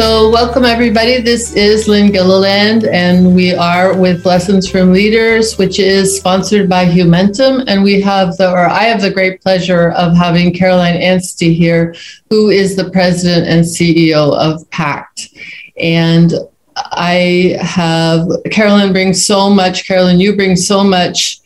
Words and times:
So, 0.00 0.30
welcome 0.30 0.64
everybody. 0.64 1.20
This 1.20 1.52
is 1.52 1.86
Lynn 1.86 2.10
Gilliland, 2.10 2.86
and 2.86 3.34
we 3.36 3.54
are 3.54 3.94
with 3.94 4.24
Lessons 4.24 4.66
from 4.66 4.94
Leaders, 4.94 5.58
which 5.58 5.78
is 5.78 6.16
sponsored 6.16 6.70
by 6.70 6.86
Humentum. 6.86 7.64
And 7.66 7.84
we 7.84 8.00
have 8.00 8.34
the, 8.38 8.50
or 8.50 8.66
I 8.66 8.84
have 8.84 9.02
the 9.02 9.10
great 9.10 9.42
pleasure 9.42 9.90
of 9.90 10.16
having 10.16 10.54
Caroline 10.54 10.94
Anstey 10.94 11.52
here, 11.52 11.94
who 12.30 12.48
is 12.48 12.76
the 12.76 12.88
president 12.88 13.46
and 13.46 13.62
CEO 13.62 14.34
of 14.38 14.68
PACT. 14.70 15.34
And 15.78 16.32
I 16.76 17.58
have 17.60 18.26
Carolyn 18.50 18.94
brings 18.94 19.26
so 19.26 19.50
much. 19.50 19.86
Carolyn, 19.86 20.18
you 20.18 20.34
bring 20.34 20.56
so 20.56 20.82
much 20.82 21.42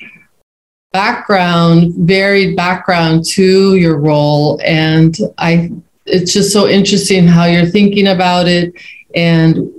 background, 0.92 1.92
varied 1.96 2.54
background 2.54 3.24
to 3.30 3.74
your 3.74 3.98
role, 3.98 4.60
and 4.64 5.18
I. 5.38 5.72
It's 6.06 6.32
just 6.32 6.52
so 6.52 6.68
interesting 6.68 7.26
how 7.26 7.44
you're 7.46 7.66
thinking 7.66 8.08
about 8.08 8.46
it 8.46 8.74
and 9.14 9.70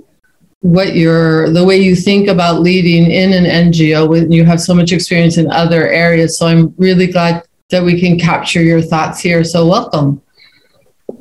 what 0.60 0.96
you're 0.96 1.50
the 1.50 1.64
way 1.64 1.76
you 1.76 1.94
think 1.94 2.28
about 2.28 2.60
leading 2.60 3.10
in 3.10 3.32
an 3.32 3.44
NGO 3.70 4.08
when 4.08 4.32
you 4.32 4.44
have 4.44 4.60
so 4.60 4.74
much 4.74 4.92
experience 4.92 5.36
in 5.38 5.50
other 5.50 5.88
areas. 5.88 6.38
So 6.38 6.46
I'm 6.46 6.74
really 6.76 7.06
glad 7.06 7.44
that 7.70 7.82
we 7.82 8.00
can 8.00 8.18
capture 8.18 8.62
your 8.62 8.82
thoughts 8.82 9.20
here. 9.20 9.44
So 9.44 9.66
welcome. 9.66 10.22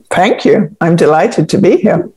Thank 0.10 0.46
you. 0.46 0.76
I'm 0.82 0.96
delighted 0.96 1.50
to 1.50 1.58
be 1.58 1.78
here. 1.78 2.10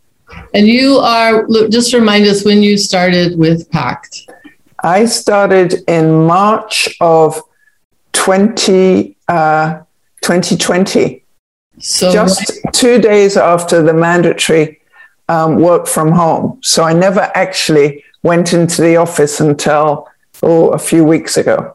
And 0.54 0.66
you 0.66 0.96
are, 0.98 1.46
just 1.68 1.92
remind 1.92 2.26
us 2.26 2.44
when 2.44 2.62
you 2.62 2.78
started 2.78 3.38
with 3.38 3.70
PACT. 3.70 4.30
I 4.82 5.06
started 5.06 5.82
in 5.88 6.26
March 6.26 6.96
of 7.00 7.42
20, 8.12 9.16
uh, 9.26 9.80
2020. 10.22 11.24
So 11.80 12.12
just 12.12 12.60
two 12.72 12.98
days 13.00 13.36
after 13.36 13.82
the 13.82 13.94
mandatory 13.94 14.80
um, 15.28 15.56
work 15.56 15.86
from 15.86 16.12
home. 16.12 16.58
So 16.62 16.84
I 16.84 16.92
never 16.92 17.30
actually 17.34 18.04
went 18.22 18.52
into 18.52 18.82
the 18.82 18.96
office 18.96 19.40
until 19.40 20.08
oh, 20.42 20.70
a 20.70 20.78
few 20.78 21.04
weeks 21.04 21.36
ago. 21.36 21.74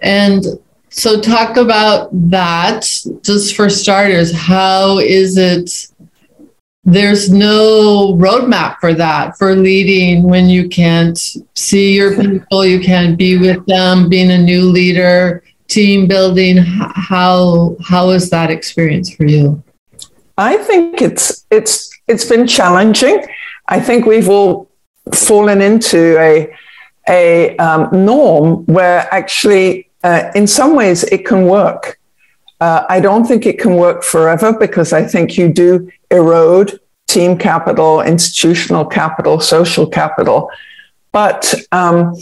And 0.00 0.44
so, 0.90 1.20
talk 1.20 1.56
about 1.56 2.08
that 2.30 2.86
just 3.22 3.56
for 3.56 3.68
starters. 3.68 4.32
How 4.32 4.98
is 4.98 5.36
it 5.36 5.88
there's 6.84 7.32
no 7.32 8.14
roadmap 8.18 8.78
for 8.78 8.92
that 8.92 9.36
for 9.38 9.56
leading 9.56 10.22
when 10.22 10.48
you 10.48 10.68
can't 10.68 11.18
see 11.54 11.94
your 11.94 12.14
people 12.14 12.64
you 12.64 12.78
can't 12.78 13.16
be 13.16 13.38
with 13.38 13.64
them 13.66 14.08
being 14.08 14.30
a 14.30 14.38
new 14.38 14.62
leader 14.64 15.42
team 15.68 16.06
building 16.06 16.58
how 16.58 17.76
how 17.82 18.10
is 18.10 18.30
that 18.30 18.50
experience 18.50 19.14
for 19.14 19.24
you? 19.24 19.62
I 20.36 20.56
think 20.56 21.00
it's 21.00 21.46
it's 21.50 21.90
it's 22.08 22.24
been 22.24 22.46
challenging. 22.46 23.24
I 23.68 23.80
think 23.80 24.06
we've 24.06 24.28
all 24.28 24.68
fallen 25.12 25.60
into 25.60 26.18
a 26.18 26.54
a 27.08 27.56
um, 27.58 27.88
norm 27.92 28.64
where 28.66 29.08
actually 29.12 29.88
uh, 30.02 30.30
in 30.34 30.46
some 30.46 30.74
ways 30.74 31.04
it 31.04 31.26
can 31.26 31.46
work. 31.46 31.98
Uh, 32.60 32.84
I 32.88 33.00
don't 33.00 33.26
think 33.26 33.46
it 33.46 33.58
can 33.58 33.76
work 33.76 34.02
forever 34.02 34.56
because 34.58 34.92
I 34.92 35.04
think 35.04 35.36
you 35.36 35.52
do 35.52 35.90
erode 36.10 36.78
team 37.08 37.36
capital, 37.36 38.00
institutional 38.00 38.84
capital, 38.84 39.40
social 39.40 39.86
capital. 39.86 40.50
But 41.12 41.54
um, 41.72 42.14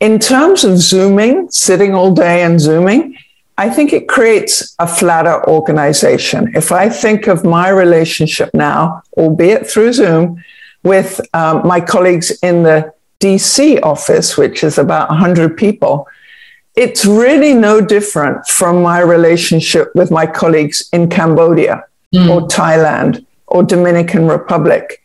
in 0.00 0.18
terms 0.18 0.64
of 0.64 0.78
Zooming, 0.78 1.50
sitting 1.50 1.94
all 1.94 2.14
day 2.14 2.42
and 2.42 2.60
Zooming, 2.60 3.16
I 3.58 3.70
think 3.70 3.92
it 3.92 4.08
creates 4.08 4.74
a 4.78 4.86
flatter 4.86 5.46
organization. 5.48 6.52
If 6.54 6.72
I 6.72 6.90
think 6.90 7.26
of 7.26 7.44
my 7.44 7.70
relationship 7.70 8.50
now, 8.52 9.02
albeit 9.16 9.66
through 9.66 9.94
Zoom, 9.94 10.44
with 10.84 11.20
um, 11.34 11.66
my 11.66 11.80
colleagues 11.80 12.30
in 12.42 12.62
the 12.62 12.92
DC 13.20 13.82
office, 13.82 14.36
which 14.36 14.62
is 14.62 14.78
about 14.78 15.08
100 15.08 15.56
people, 15.56 16.06
it's 16.76 17.06
really 17.06 17.54
no 17.54 17.80
different 17.80 18.46
from 18.46 18.82
my 18.82 19.00
relationship 19.00 19.90
with 19.94 20.10
my 20.10 20.26
colleagues 20.26 20.88
in 20.92 21.08
Cambodia 21.08 21.84
mm. 22.14 22.28
or 22.28 22.46
Thailand 22.46 23.24
or 23.46 23.62
Dominican 23.62 24.28
Republic 24.28 25.02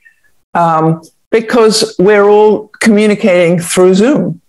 um, 0.54 1.02
because 1.30 1.96
we're 1.98 2.28
all 2.28 2.68
communicating 2.82 3.60
through 3.60 3.94
Zoom. 3.96 4.42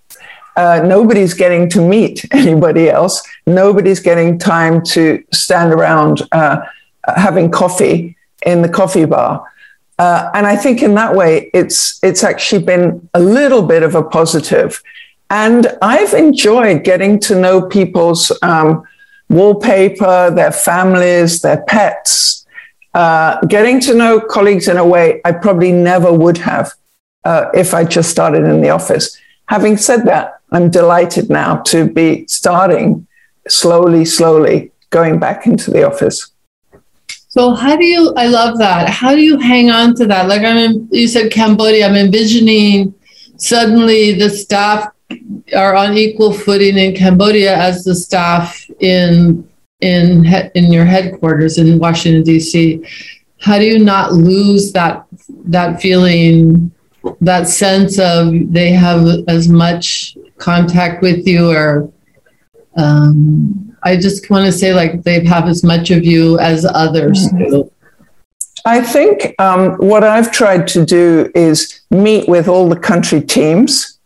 Uh, 0.57 0.83
nobody's 0.85 1.35
getting 1.35 1.69
to 1.71 1.81
meet 1.81 2.25
anybody 2.33 2.91
else. 2.91 3.23
Nobody's 3.47 4.01
getting 4.01 4.39
time 4.39 4.83
to 4.87 5.25
stand 5.33 5.73
around 5.73 6.23
uh, 6.33 6.61
having 7.17 7.51
coffee 7.51 8.17
in 8.45 8.63
the 8.63 8.69
coffee 8.69 9.05
bar. 9.05 9.47
Uh, 9.99 10.31
and 10.35 10.47
I 10.47 10.57
think 10.57 10.83
in 10.83 10.95
that 10.95 11.15
way, 11.15 11.51
it's 11.55 12.03
it's 12.03 12.25
actually 12.25 12.65
been 12.65 13.09
a 13.15 13.21
little 13.21 13.63
bit 13.63 13.83
of 13.83 13.95
a 13.95 14.03
positive. 14.03 14.83
And 15.31 15.67
I've 15.81 16.13
enjoyed 16.13 16.85
getting 16.85 17.19
to 17.21 17.39
know 17.39 17.63
people's 17.63 18.33
um, 18.43 18.85
wallpaper, 19.31 20.31
their 20.31 20.53
families, 20.53 21.41
their 21.41 21.63
pets, 21.63 22.47
uh, 22.95 23.41
getting 23.47 23.81
to 23.81 23.95
know 23.95 24.21
colleagues 24.21 24.69
in 24.69 24.77
a 24.77 24.87
way 24.87 25.21
I 25.25 25.33
probably 25.33 25.73
never 25.73 26.13
would 26.13 26.39
have 26.39 26.75
uh, 27.25 27.47
if 27.55 27.73
I 27.73 27.85
just 27.85 28.11
started 28.11 28.45
in 28.45 28.61
the 28.61 28.71
office. 28.71 29.17
Having 29.47 29.79
said 29.79 30.05
that, 30.05 30.41
I'm 30.53 30.71
delighted 30.71 31.31
now 31.31 31.57
to 31.73 31.89
be 31.91 32.27
starting 32.29 33.07
slowly, 33.49 34.05
slowly 34.05 34.71
going 34.91 35.19
back 35.19 35.47
into 35.47 35.71
the 35.71 35.85
office. 35.85 36.31
So 37.29 37.55
how 37.55 37.77
do 37.77 37.87
you? 37.87 38.13
I 38.15 38.27
love 38.27 38.59
that. 38.59 38.91
How 38.91 39.15
do 39.15 39.23
you 39.23 39.39
hang 39.39 39.71
on 39.71 39.95
to 39.97 40.07
that? 40.07 40.29
Like 40.29 40.43
I'm, 40.43 40.59
in, 40.59 40.89
you 40.93 41.09
said 41.09 41.33
Cambodia. 41.33 41.89
I'm 41.89 41.97
envisioning 41.97 42.95
suddenly 43.37 44.13
the 44.13 44.29
staff 44.29 44.93
are 45.57 45.75
on 45.75 45.97
equal 45.97 46.33
footing 46.33 46.77
in 46.77 46.95
Cambodia 46.95 47.57
as 47.57 47.85
the 47.85 47.95
staff 47.95 48.69
in 48.81 49.49
in 49.81 50.27
in 50.55 50.73
your 50.73 50.85
headquarters 50.85 51.57
in 51.57 51.79
Washington 51.79 52.23
D.C. 52.23 52.85
How 53.41 53.59
do 53.59 53.65
you 53.65 53.79
not 53.79 54.13
lose 54.13 54.73
that 54.73 55.07
that 55.47 55.81
feeling, 55.81 56.71
that 57.23 57.49
sense 57.49 57.99
of 57.99 58.33
they 58.53 58.71
have 58.73 59.07
as 59.27 59.49
much 59.49 60.12
contact 60.43 61.03
with 61.03 61.27
you, 61.27 61.51
or 61.51 61.91
um, 62.77 63.77
I 63.83 63.97
just 63.97 64.29
want 64.31 64.45
to 64.47 64.53
say 64.53 64.75
like 64.75 65.03
they 65.05 65.25
have 65.25 65.47
as 65.49 65.63
much 65.63 65.91
of 65.91 66.05
you 66.05 66.39
as 66.39 66.65
others 66.65 67.29
mm-hmm. 67.29 67.51
do. 67.51 67.73
I 68.65 68.81
think 68.81 69.35
um, 69.41 69.73
what 69.79 70.05
I've 70.05 70.31
tried 70.31 70.69
to 70.69 70.85
do 70.85 71.31
is 71.35 71.81
meet 71.91 72.29
with 72.29 72.47
all 72.49 72.69
the 72.69 72.79
country 72.79 73.21
teams 73.21 73.99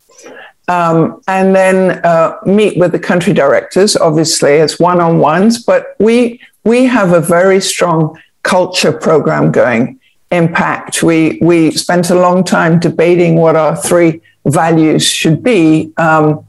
um, 0.69 1.20
and 1.28 1.54
then 1.54 2.04
uh, 2.04 2.36
meet 2.44 2.78
with 2.78 2.92
the 2.92 2.98
country 2.98 3.32
directors, 3.32 3.96
obviously 3.96 4.58
as 4.60 4.80
one-on-ones. 4.80 5.62
But 5.64 5.96
we 5.98 6.41
we 6.64 6.84
have 6.86 7.12
a 7.12 7.20
very 7.20 7.60
strong 7.60 8.19
culture 8.42 8.92
program 8.92 9.52
going. 9.52 10.00
Impact. 10.32 11.04
We 11.04 11.38
we 11.41 11.70
spent 11.70 12.10
a 12.10 12.16
long 12.16 12.42
time 12.42 12.80
debating 12.80 13.36
what 13.36 13.54
our 13.54 13.76
three 13.76 14.20
values 14.46 15.04
should 15.04 15.42
be: 15.42 15.92
um, 15.96 16.46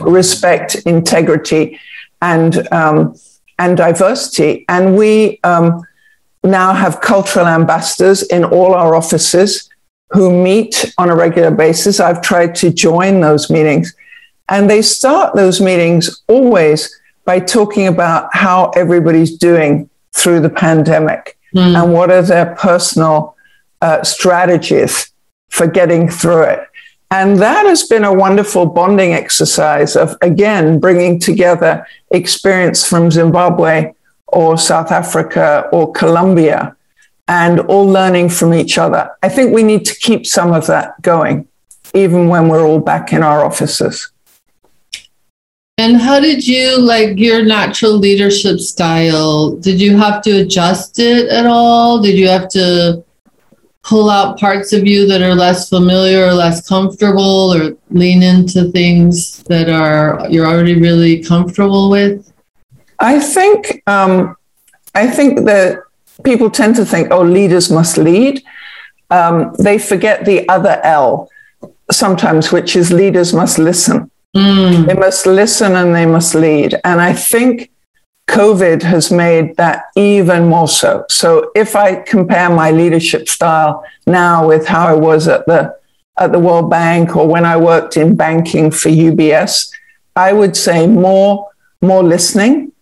respect, 0.00 0.74
integrity, 0.86 1.78
and 2.20 2.66
um, 2.72 3.14
and 3.58 3.76
diversity. 3.76 4.64
And 4.68 4.96
we 4.96 5.40
um, 5.44 5.82
now 6.44 6.72
have 6.72 7.00
cultural 7.00 7.46
ambassadors 7.46 8.22
in 8.22 8.44
all 8.44 8.74
our 8.74 8.94
offices 8.94 9.68
who 10.10 10.42
meet 10.42 10.92
on 10.96 11.10
a 11.10 11.14
regular 11.14 11.50
basis. 11.50 12.00
I've 12.00 12.22
tried 12.22 12.54
to 12.56 12.70
join 12.70 13.20
those 13.20 13.50
meetings. 13.50 13.94
And 14.48 14.70
they 14.70 14.80
start 14.80 15.34
those 15.34 15.60
meetings 15.60 16.22
always 16.26 16.98
by 17.26 17.40
talking 17.40 17.86
about 17.86 18.30
how 18.32 18.70
everybody's 18.70 19.36
doing 19.36 19.90
through 20.14 20.40
the 20.40 20.48
pandemic 20.48 21.36
mm. 21.54 21.82
and 21.82 21.92
what 21.92 22.10
are 22.10 22.22
their 22.22 22.54
personal 22.54 23.36
uh, 23.82 24.02
strategies 24.02 25.12
for 25.50 25.66
getting 25.66 26.08
through 26.08 26.42
it. 26.42 26.60
And 27.10 27.38
that 27.38 27.64
has 27.64 27.84
been 27.84 28.04
a 28.04 28.12
wonderful 28.12 28.66
bonding 28.66 29.14
exercise 29.14 29.96
of, 29.96 30.16
again, 30.20 30.78
bringing 30.78 31.18
together 31.18 31.86
experience 32.10 32.86
from 32.86 33.10
Zimbabwe 33.10 33.92
or 34.26 34.58
South 34.58 34.92
Africa 34.92 35.68
or 35.72 35.90
Colombia 35.92 36.76
and 37.26 37.60
all 37.60 37.86
learning 37.86 38.28
from 38.28 38.52
each 38.52 38.76
other. 38.76 39.10
I 39.22 39.30
think 39.30 39.54
we 39.54 39.62
need 39.62 39.86
to 39.86 39.94
keep 39.94 40.26
some 40.26 40.52
of 40.52 40.66
that 40.66 41.00
going, 41.00 41.48
even 41.94 42.28
when 42.28 42.48
we're 42.48 42.66
all 42.66 42.80
back 42.80 43.12
in 43.12 43.22
our 43.22 43.44
offices. 43.44 44.10
And 45.78 45.96
how 45.96 46.18
did 46.20 46.46
you 46.46 46.76
like 46.78 47.18
your 47.18 47.44
natural 47.44 47.92
leadership 47.92 48.58
style? 48.58 49.52
Did 49.52 49.80
you 49.80 49.96
have 49.96 50.22
to 50.22 50.40
adjust 50.40 50.98
it 50.98 51.28
at 51.28 51.46
all? 51.46 52.02
Did 52.02 52.18
you 52.18 52.28
have 52.28 52.48
to 52.50 53.04
pull 53.84 54.10
out 54.10 54.38
parts 54.38 54.72
of 54.72 54.86
you 54.86 55.06
that 55.06 55.22
are 55.22 55.34
less 55.34 55.68
familiar 55.68 56.24
or 56.24 56.34
less 56.34 56.66
comfortable 56.68 57.54
or 57.54 57.76
lean 57.90 58.22
into 58.22 58.70
things 58.72 59.42
that 59.44 59.68
are 59.68 60.26
you're 60.28 60.46
already 60.46 60.78
really 60.78 61.22
comfortable 61.22 61.90
with? 61.90 62.32
I 62.98 63.20
think 63.20 63.82
um, 63.86 64.36
I 64.94 65.06
think 65.06 65.44
that 65.46 65.78
people 66.24 66.50
tend 66.50 66.76
to 66.76 66.84
think, 66.84 67.08
oh, 67.10 67.22
leaders 67.22 67.70
must 67.70 67.96
lead. 67.98 68.42
um, 69.10 69.54
they 69.58 69.78
forget 69.78 70.24
the 70.24 70.48
other 70.48 70.80
L 70.84 71.30
sometimes, 71.90 72.52
which 72.52 72.76
is 72.76 72.92
leaders 72.92 73.32
must 73.32 73.58
listen. 73.58 74.10
Mm. 74.36 74.86
They 74.86 74.94
must 74.94 75.26
listen 75.26 75.74
and 75.74 75.94
they 75.94 76.06
must 76.06 76.34
lead. 76.34 76.78
And 76.84 77.00
I 77.00 77.12
think 77.14 77.70
COVID 78.28 78.82
has 78.82 79.10
made 79.10 79.56
that 79.56 79.86
even 79.96 80.48
more 80.48 80.68
so. 80.68 81.04
So 81.08 81.50
if 81.56 81.74
I 81.74 81.96
compare 81.96 82.50
my 82.50 82.70
leadership 82.70 83.28
style 83.28 83.84
now 84.06 84.46
with 84.46 84.66
how 84.66 84.86
I 84.86 84.94
was 84.94 85.26
at 85.26 85.46
the 85.46 85.76
at 86.20 86.32
the 86.32 86.38
World 86.38 86.68
Bank 86.68 87.16
or 87.16 87.26
when 87.26 87.44
I 87.44 87.56
worked 87.56 87.96
in 87.96 88.16
banking 88.16 88.70
for 88.70 88.90
UBS, 88.90 89.70
I 90.14 90.32
would 90.32 90.56
say 90.56 90.86
more 90.86 91.48
more 91.80 92.02
listening, 92.02 92.72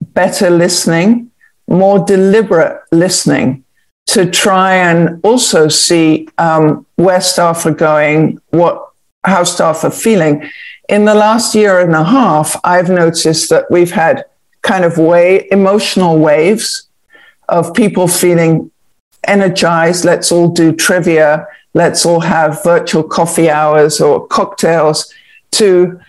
better 0.00 0.50
listening, 0.50 1.30
more 1.68 2.04
deliberate 2.04 2.80
listening 2.90 3.64
to 4.06 4.28
try 4.28 4.74
and 4.74 5.20
also 5.22 5.68
see 5.68 6.28
um, 6.38 6.86
where 6.96 7.20
staff 7.20 7.64
are 7.66 7.74
going, 7.74 8.40
what 8.50 8.90
how 9.24 9.44
staff 9.44 9.84
are 9.84 9.90
feeling. 9.90 10.48
In 10.88 11.04
the 11.04 11.14
last 11.14 11.54
year 11.54 11.80
and 11.80 11.94
a 11.94 12.04
half, 12.04 12.56
I've 12.64 12.88
noticed 12.88 13.50
that 13.50 13.70
we've 13.70 13.90
had 13.92 14.24
kind 14.66 14.84
of 14.84 14.98
way 14.98 15.46
emotional 15.50 16.18
waves 16.18 16.88
of 17.48 17.72
people 17.72 18.08
feeling 18.08 18.70
energized. 19.24 20.04
Let's 20.04 20.32
all 20.32 20.48
do 20.48 20.72
trivia. 20.72 21.46
Let's 21.72 22.04
all 22.04 22.20
have 22.20 22.62
virtual 22.64 23.04
coffee 23.04 23.48
hours 23.48 24.00
or 24.00 24.26
cocktails. 24.26 25.12
To 25.52 26.00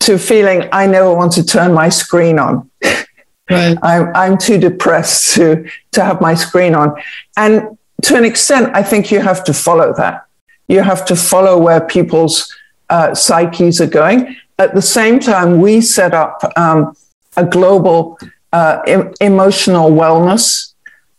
to 0.00 0.18
feeling 0.18 0.68
I 0.72 0.86
never 0.86 1.14
want 1.14 1.32
to 1.32 1.44
turn 1.44 1.72
my 1.72 1.90
screen 1.90 2.38
on. 2.38 2.70
Right. 3.48 3.78
I'm, 3.80 4.12
I'm 4.16 4.38
too 4.38 4.58
depressed 4.58 5.34
to, 5.34 5.70
to 5.92 6.04
have 6.04 6.20
my 6.20 6.34
screen 6.34 6.74
on. 6.74 7.00
And 7.36 7.78
to 8.02 8.16
an 8.16 8.24
extent, 8.24 8.74
I 8.74 8.82
think 8.82 9.12
you 9.12 9.20
have 9.20 9.44
to 9.44 9.54
follow 9.54 9.94
that. 9.98 10.26
You 10.66 10.80
have 10.80 11.04
to 11.06 11.14
follow 11.14 11.56
where 11.56 11.80
people's 11.80 12.52
uh, 12.90 13.14
psyches 13.14 13.80
are 13.80 13.86
going. 13.86 14.36
At 14.58 14.74
the 14.74 14.82
same 14.82 15.20
time, 15.20 15.60
we 15.60 15.80
set 15.80 16.12
up 16.12 16.42
um, 16.56 16.96
a 17.36 17.44
global 17.44 18.18
uh, 18.52 18.80
em- 18.86 19.12
emotional 19.20 19.90
wellness 19.90 20.74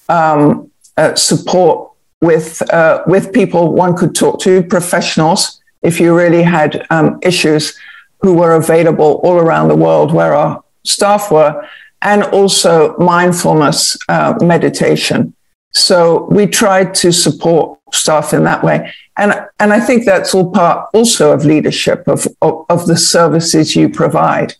um, 0.10 0.72
uh, 0.98 1.16
support 1.16 1.92
with 2.22 2.62
uh, 2.74 3.04
with 3.06 3.32
people 3.34 3.74
one 3.74 3.96
could 3.96 4.16
talk 4.16 4.40
to, 4.42 4.64
professionals, 4.64 5.62
if 5.82 6.00
you 6.00 6.16
really 6.16 6.44
had 6.44 6.86
um, 6.90 7.20
issues, 7.22 7.78
who 8.22 8.34
were 8.34 8.54
available 8.54 9.20
all 9.24 9.38
around 9.38 9.68
the 9.68 9.76
world 9.76 10.12
where 10.14 10.34
our 10.34 10.64
staff 10.84 11.32
were 11.32 11.68
and 12.02 12.24
also 12.24 12.98
mindfulness 12.98 13.98
uh, 14.10 14.34
meditation. 14.42 15.34
So 15.74 16.28
we 16.32 16.48
tried 16.48 16.96
to 16.96 17.12
support 17.12 17.80
staff 17.94 18.34
in 18.34 18.44
that 18.44 18.64
way. 18.64 18.92
And, 19.18 19.34
and 19.60 19.74
I 19.74 19.80
think 19.80 20.06
that's 20.06 20.34
all 20.34 20.52
part 20.52 20.90
also 20.94 21.32
of 21.32 21.46
leadership, 21.46 22.08
of, 22.08 22.28
of, 22.42 22.66
of 22.70 22.88
the 22.88 22.98
services 22.98 23.76
you 23.76 23.90
provide 23.90 24.56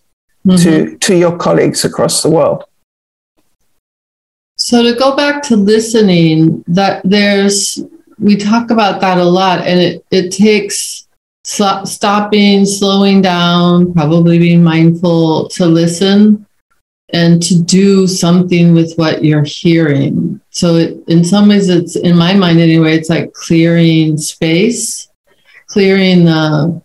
mm-hmm. 0.48 0.64
to, 0.64 0.98
to 0.98 1.16
your 1.16 1.38
colleagues 1.38 1.86
across 1.86 2.24
the 2.24 2.30
world. 2.30 2.64
So 4.56 4.82
to 4.84 4.96
go 4.98 5.16
back 5.16 5.44
to 5.44 5.56
listening, 5.56 6.64
that 6.68 7.02
there's 7.04 7.80
we 8.20 8.36
talk 8.36 8.72
about 8.72 9.00
that 9.02 9.20
a 9.20 9.24
lot, 9.24 9.60
and 9.62 9.80
it 9.80 10.06
it 10.12 10.32
takes 10.32 11.08
stopping, 11.44 12.66
slowing 12.66 13.22
down, 13.22 13.94
probably 13.94 14.38
being 14.38 14.64
mindful 14.64 15.48
to 15.50 15.66
listen 15.66 16.46
and 17.14 17.42
to 17.42 17.62
do 17.62 18.06
something 18.06 18.74
with 18.74 18.94
what 18.96 19.24
you're 19.24 19.46
hearing. 19.46 20.42
So, 20.50 20.76
it, 20.76 20.98
in 21.08 21.24
some 21.24 21.48
ways, 21.48 21.70
it's 21.70 21.96
in 21.96 22.18
my 22.18 22.34
mind 22.34 22.60
anyway, 22.60 22.98
it's 22.98 23.10
like 23.10 23.32
clearing 23.34 24.18
space, 24.18 25.08
clearing 25.68 26.26
the 26.26 26.82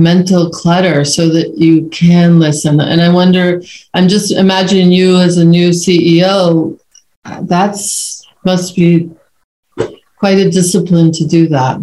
mental 0.00 0.50
clutter 0.50 1.04
so 1.04 1.28
that 1.28 1.58
you 1.58 1.88
can 1.90 2.38
listen. 2.38 2.80
And 2.80 3.00
I 3.00 3.08
wonder, 3.08 3.62
I'm 3.94 4.08
just 4.08 4.32
imagining 4.32 4.92
you 4.92 5.16
as 5.16 5.36
a 5.36 5.44
new 5.44 5.70
CEO, 5.70 6.78
that's 7.42 8.26
must 8.44 8.74
be 8.74 9.10
quite 10.16 10.38
a 10.38 10.50
discipline 10.50 11.12
to 11.12 11.26
do 11.26 11.48
that. 11.48 11.76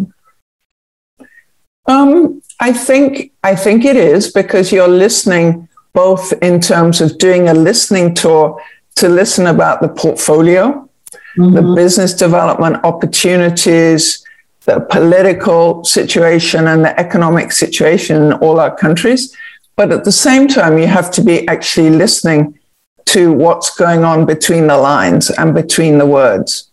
Um, 1.87 2.41
I 2.59 2.73
think 2.73 3.31
I 3.43 3.55
think 3.55 3.85
it 3.85 3.95
is 3.95 4.31
because 4.31 4.71
you're 4.71 4.87
listening 4.87 5.69
both 5.93 6.33
in 6.41 6.59
terms 6.59 7.01
of 7.01 7.17
doing 7.17 7.47
a 7.47 7.53
listening 7.53 8.13
tour 8.13 8.61
to 8.95 9.09
listen 9.09 9.47
about 9.47 9.81
the 9.81 9.89
portfolio, 9.89 10.89
mm-hmm. 11.37 11.53
the 11.53 11.75
business 11.75 12.13
development 12.13 12.83
opportunities, 12.83 14.25
the 14.67 14.81
political 14.81 15.83
situation, 15.83 16.67
and 16.67 16.83
the 16.85 16.99
economic 16.99 17.51
situation 17.51 18.17
in 18.21 18.33
all 18.33 18.59
our 18.59 18.75
countries. 18.75 19.35
But 19.77 19.91
at 19.91 20.03
the 20.03 20.11
same 20.11 20.47
time, 20.47 20.77
you 20.77 20.87
have 20.87 21.09
to 21.11 21.21
be 21.23 21.47
actually 21.47 21.89
listening 21.89 22.59
to 23.05 23.31
what's 23.31 23.75
going 23.75 24.03
on 24.03 24.25
between 24.25 24.67
the 24.67 24.77
lines 24.77 25.29
and 25.29 25.55
between 25.55 25.97
the 25.97 26.05
words. 26.05 26.69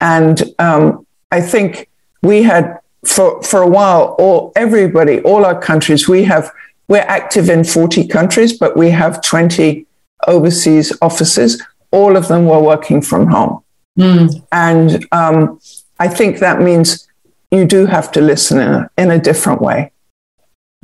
And 0.00 0.42
um, 0.58 1.06
I 1.30 1.40
think 1.40 1.88
we 2.22 2.42
had 2.42 2.80
for 3.04 3.40
for 3.42 3.62
a 3.62 3.68
while, 3.68 4.16
all 4.18 4.52
everybody, 4.56 5.20
all 5.20 5.44
our 5.44 5.58
countries, 5.58 6.08
we 6.08 6.24
have 6.24 6.50
we're 6.88 7.08
active 7.20 7.48
in 7.48 7.62
40 7.62 8.08
countries, 8.08 8.58
but 8.58 8.76
we 8.76 8.90
have 8.90 9.22
20 9.22 9.86
overseas 10.26 10.92
offices. 11.00 11.62
All 11.92 12.16
of 12.16 12.28
them 12.28 12.46
were 12.46 12.60
working 12.60 13.00
from 13.02 13.28
home. 13.28 13.62
Mm. 13.98 14.46
And 14.52 15.06
um, 15.12 15.60
I 15.98 16.08
think 16.08 16.38
that 16.38 16.60
means 16.60 17.06
you 17.50 17.64
do 17.64 17.86
have 17.86 18.10
to 18.12 18.20
listen 18.20 18.58
in 18.58 18.68
a, 18.68 18.90
in 18.98 19.10
a 19.10 19.18
different 19.18 19.60
way. 19.60 19.92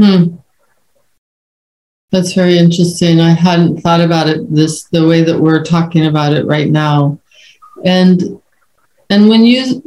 Hmm. 0.00 0.36
That's 2.10 2.34
very 2.34 2.58
interesting. 2.58 3.20
I 3.20 3.30
hadn't 3.30 3.80
thought 3.80 4.00
about 4.00 4.28
it 4.28 4.54
this 4.54 4.84
the 4.84 5.06
way 5.06 5.22
that 5.22 5.38
we're 5.38 5.64
talking 5.64 6.06
about 6.06 6.34
it 6.34 6.46
right 6.46 6.68
now. 6.68 7.18
And 7.84 8.40
and 9.08 9.28
when 9.28 9.44
you 9.44 9.82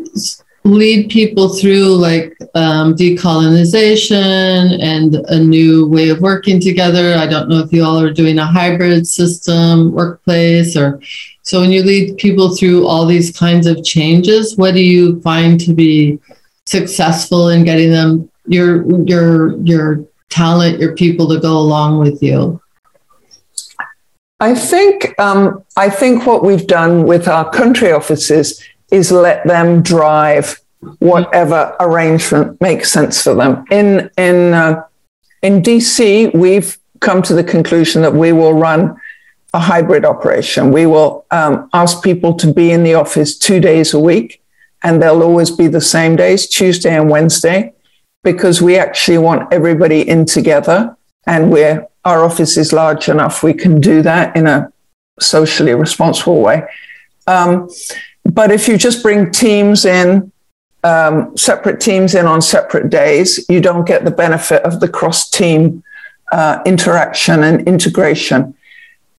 lead 0.65 1.09
people 1.11 1.49
through 1.49 1.95
like 1.95 2.35
um, 2.55 2.95
decolonization 2.95 4.81
and 4.81 5.15
a 5.15 5.39
new 5.39 5.87
way 5.87 6.09
of 6.09 6.21
working 6.21 6.59
together. 6.59 7.13
I 7.13 7.27
don't 7.27 7.47
know 7.47 7.59
if 7.59 7.71
you 7.71 7.83
all 7.85 8.01
are 8.01 8.11
doing 8.11 8.39
a 8.39 8.45
hybrid 8.45 9.05
system 9.05 9.91
workplace 9.91 10.75
or 10.75 10.99
so 11.43 11.61
when 11.61 11.71
you 11.71 11.83
lead 11.83 12.17
people 12.17 12.55
through 12.55 12.87
all 12.87 13.05
these 13.05 13.37
kinds 13.37 13.67
of 13.67 13.83
changes, 13.83 14.57
what 14.57 14.73
do 14.73 14.81
you 14.81 15.21
find 15.21 15.59
to 15.59 15.73
be 15.75 16.19
successful 16.65 17.49
in 17.49 17.63
getting 17.63 17.91
them 17.91 18.29
your 18.47 18.85
your 19.05 19.57
your 19.59 20.05
talent, 20.29 20.79
your 20.79 20.95
people 20.95 21.27
to 21.29 21.39
go 21.39 21.57
along 21.57 21.99
with 21.99 22.21
you? 22.21 22.61
I 24.39 24.53
think 24.53 25.17
um, 25.19 25.63
I 25.77 25.89
think 25.89 26.25
what 26.25 26.43
we've 26.43 26.67
done 26.67 27.05
with 27.05 27.27
our 27.27 27.49
country 27.49 27.91
offices 27.91 28.61
is 28.91 29.11
let 29.11 29.45
them 29.47 29.81
drive 29.81 30.59
whatever 30.99 31.75
arrangement 31.79 32.59
makes 32.61 32.91
sense 32.91 33.23
for 33.23 33.33
them. 33.33 33.63
In 33.71 34.09
in 34.17 34.53
uh, 34.53 34.83
in 35.41 35.61
DC, 35.61 36.33
we've 36.35 36.77
come 36.99 37.21
to 37.21 37.33
the 37.33 37.43
conclusion 37.43 38.01
that 38.01 38.13
we 38.13 38.31
will 38.31 38.53
run 38.53 38.95
a 39.53 39.59
hybrid 39.59 40.03
operation. 40.03 40.71
We 40.71 40.85
will 40.85 41.25
um, 41.31 41.69
ask 41.73 42.03
people 42.03 42.33
to 42.35 42.53
be 42.53 42.71
in 42.71 42.83
the 42.83 42.95
office 42.95 43.37
two 43.37 43.59
days 43.59 43.93
a 43.93 43.99
week, 43.99 44.41
and 44.85 45.01
they'll 45.01 45.23
always 45.23 45.49
be 45.49 45.67
the 45.67 45.81
same 45.81 46.15
days, 46.15 46.47
Tuesday 46.47 46.95
and 46.95 47.09
Wednesday, 47.09 47.73
because 48.23 48.61
we 48.61 48.77
actually 48.77 49.17
want 49.17 49.51
everybody 49.51 50.07
in 50.07 50.25
together, 50.25 50.95
and 51.25 51.51
we're 51.51 51.87
our 52.05 52.23
office 52.23 52.55
is 52.55 52.71
large 52.71 53.09
enough 53.09 53.41
we 53.41 53.51
can 53.51 53.81
do 53.81 54.03
that 54.03 54.35
in 54.35 54.45
a 54.45 54.71
socially 55.19 55.73
responsible 55.73 56.39
way. 56.39 56.63
Um, 57.25 57.67
but 58.23 58.51
if 58.51 58.67
you 58.67 58.77
just 58.77 59.01
bring 59.01 59.31
teams 59.31 59.85
in, 59.85 60.31
um, 60.83 61.35
separate 61.35 61.81
teams 61.81 62.13
in 62.13 62.27
on 62.27 62.43
separate 62.43 62.91
days, 62.91 63.43
you 63.49 63.59
don't 63.59 63.87
get 63.87 64.05
the 64.05 64.11
benefit 64.11 64.61
of 64.61 64.81
the 64.81 64.87
cross 64.87 65.27
team 65.27 65.83
uh, 66.31 66.61
interaction 66.63 67.43
and 67.43 67.67
integration. 67.67 68.53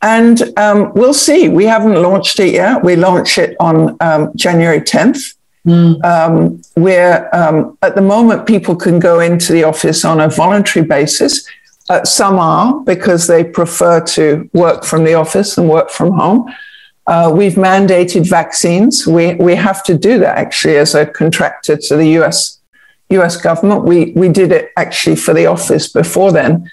And 0.01 0.57
um, 0.57 0.93
we'll 0.95 1.15
see. 1.15 1.49
We 1.49 1.65
haven't 1.65 2.01
launched 2.01 2.39
it 2.39 2.53
yet. 2.53 2.85
We 2.85 2.95
launch 2.95 3.39
it 3.39 3.57
on 3.59 3.97
um, 4.01 4.31
January 4.37 4.81
10th. 4.81 5.36
Mm. 5.67 6.05
Um, 6.05 6.63
where 6.75 7.35
um, 7.35 7.77
at 7.83 7.97
the 7.97 8.01
moment 8.01 8.47
people 8.47 8.77
can 8.77 9.01
go 9.01 9.19
into 9.19 9.53
the 9.53 9.65
office 9.65 10.05
on 10.05 10.21
a 10.21 10.29
voluntary 10.29 10.87
basis. 10.87 11.45
Uh, 11.89 12.05
some 12.05 12.39
are 12.39 12.81
because 12.81 13.27
they 13.27 13.43
prefer 13.43 14.01
to 14.01 14.49
work 14.53 14.85
from 14.85 15.03
the 15.03 15.15
office 15.15 15.59
and 15.59 15.69
work 15.69 15.91
from 15.91 16.13
home. 16.13 16.49
Uh, 17.07 17.33
we've 17.33 17.55
mandated 17.55 18.29
vaccines. 18.29 19.07
We, 19.07 19.35
we 19.35 19.55
have 19.55 19.85
to 19.85 19.97
do 19.97 20.19
that 20.19 20.37
actually 20.39 20.77
as 20.77 20.95
a 20.95 21.07
contractor 21.07 21.77
to 21.77 21.97
the 21.97 22.09
US, 22.21 22.61
US 23.11 23.37
government. 23.37 23.85
We, 23.85 24.13
we 24.13 24.29
did 24.29 24.53
it 24.53 24.71
actually 24.77 25.17
for 25.17 25.33
the 25.33 25.47
office 25.47 25.93
before 25.93 26.33
then. 26.33 26.71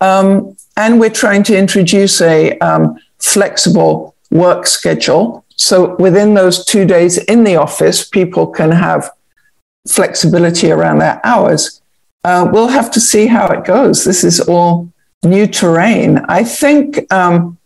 Um, 0.00 0.56
and 0.76 1.00
we're 1.00 1.10
trying 1.10 1.42
to 1.44 1.56
introduce 1.56 2.20
a 2.20 2.58
um, 2.58 2.98
flexible 3.18 4.14
work 4.30 4.66
schedule. 4.66 5.44
So 5.56 5.96
within 5.96 6.34
those 6.34 6.64
two 6.64 6.84
days 6.84 7.18
in 7.18 7.44
the 7.44 7.56
office, 7.56 8.06
people 8.06 8.46
can 8.46 8.70
have 8.70 9.10
flexibility 9.88 10.70
around 10.70 10.98
their 10.98 11.20
hours. 11.24 11.80
Uh, 12.24 12.48
we'll 12.52 12.68
have 12.68 12.90
to 12.92 13.00
see 13.00 13.26
how 13.26 13.46
it 13.48 13.64
goes. 13.64 14.04
This 14.04 14.24
is 14.24 14.40
all 14.40 14.92
new 15.22 15.46
terrain. 15.46 16.18
I 16.28 16.44
think 16.44 17.10
um, 17.12 17.58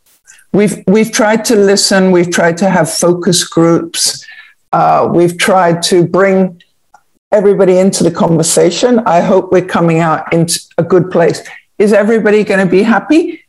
we've 0.53 0.83
we've 0.87 1.13
tried 1.13 1.45
to 1.47 1.57
listen. 1.57 2.11
We've 2.11 2.31
tried 2.31 2.57
to 2.59 2.71
have 2.71 2.93
focus 2.93 3.45
groups. 3.45 4.25
Uh, 4.73 5.09
we've 5.13 5.37
tried 5.37 5.83
to 5.85 6.07
bring 6.07 6.63
everybody 7.33 7.79
into 7.79 8.05
the 8.05 8.11
conversation. 8.11 9.01
I 9.01 9.21
hope 9.21 9.53
we're 9.53 9.65
coming 9.65 10.01
out 10.01 10.33
into 10.33 10.61
a 10.79 10.83
good 10.83 11.11
place. 11.11 11.41
Is 11.79 11.93
everybody 11.93 12.45
going 12.45 12.65
to 12.65 12.71
be 12.71 12.83
happy? 12.83 13.45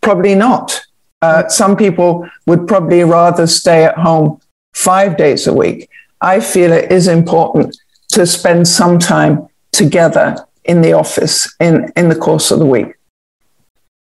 Probably 0.00 0.34
not. 0.34 0.86
Uh, 1.20 1.48
some 1.48 1.76
people 1.76 2.28
would 2.46 2.68
probably 2.68 3.02
rather 3.04 3.46
stay 3.46 3.84
at 3.84 3.96
home 3.96 4.40
five 4.74 5.16
days 5.16 5.46
a 5.46 5.52
week. 5.52 5.90
I 6.20 6.40
feel 6.40 6.72
it 6.72 6.92
is 6.92 7.08
important 7.08 7.76
to 8.12 8.26
spend 8.26 8.66
some 8.68 8.98
time 8.98 9.48
together 9.72 10.36
in 10.64 10.80
the 10.82 10.92
office 10.92 11.54
in, 11.60 11.92
in 11.96 12.08
the 12.08 12.16
course 12.16 12.50
of 12.50 12.58
the 12.58 12.66
week. 12.66 12.94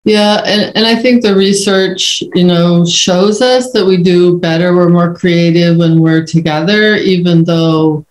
Yeah, 0.04 0.42
and, 0.44 0.76
and 0.76 0.84
I 0.84 0.96
think 0.96 1.22
the 1.22 1.34
research, 1.34 2.22
you 2.34 2.44
know, 2.44 2.84
shows 2.84 3.40
us 3.40 3.70
that 3.72 3.86
we 3.86 4.02
do 4.02 4.38
better, 4.38 4.74
we're 4.74 4.88
more 4.88 5.14
creative 5.14 5.76
when 5.76 6.00
we're 6.00 6.26
together, 6.26 6.96
even 6.96 7.44
though 7.44 8.04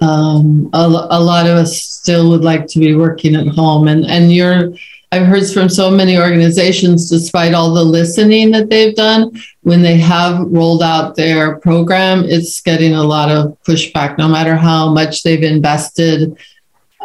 um, 0.00 0.70
a, 0.72 0.78
a 1.10 1.20
lot 1.20 1.46
of 1.46 1.58
us 1.58 1.82
still 1.82 2.30
would 2.30 2.42
like 2.42 2.66
to 2.68 2.78
be 2.78 2.94
working 2.94 3.36
at 3.36 3.48
home. 3.48 3.86
And 3.88 4.06
and 4.06 4.32
you're 4.32 4.72
I've 5.12 5.26
heard 5.26 5.50
from 5.50 5.68
so 5.68 5.90
many 5.90 6.16
organizations, 6.16 7.10
despite 7.10 7.52
all 7.52 7.74
the 7.74 7.82
listening 7.82 8.52
that 8.52 8.70
they've 8.70 8.94
done, 8.94 9.32
when 9.62 9.82
they 9.82 9.96
have 9.96 10.46
rolled 10.46 10.84
out 10.84 11.16
their 11.16 11.56
program, 11.56 12.24
it's 12.24 12.60
getting 12.60 12.94
a 12.94 13.02
lot 13.02 13.28
of 13.28 13.58
pushback, 13.64 14.18
no 14.18 14.28
matter 14.28 14.54
how 14.54 14.92
much 14.92 15.24
they've 15.24 15.42
invested 15.42 16.38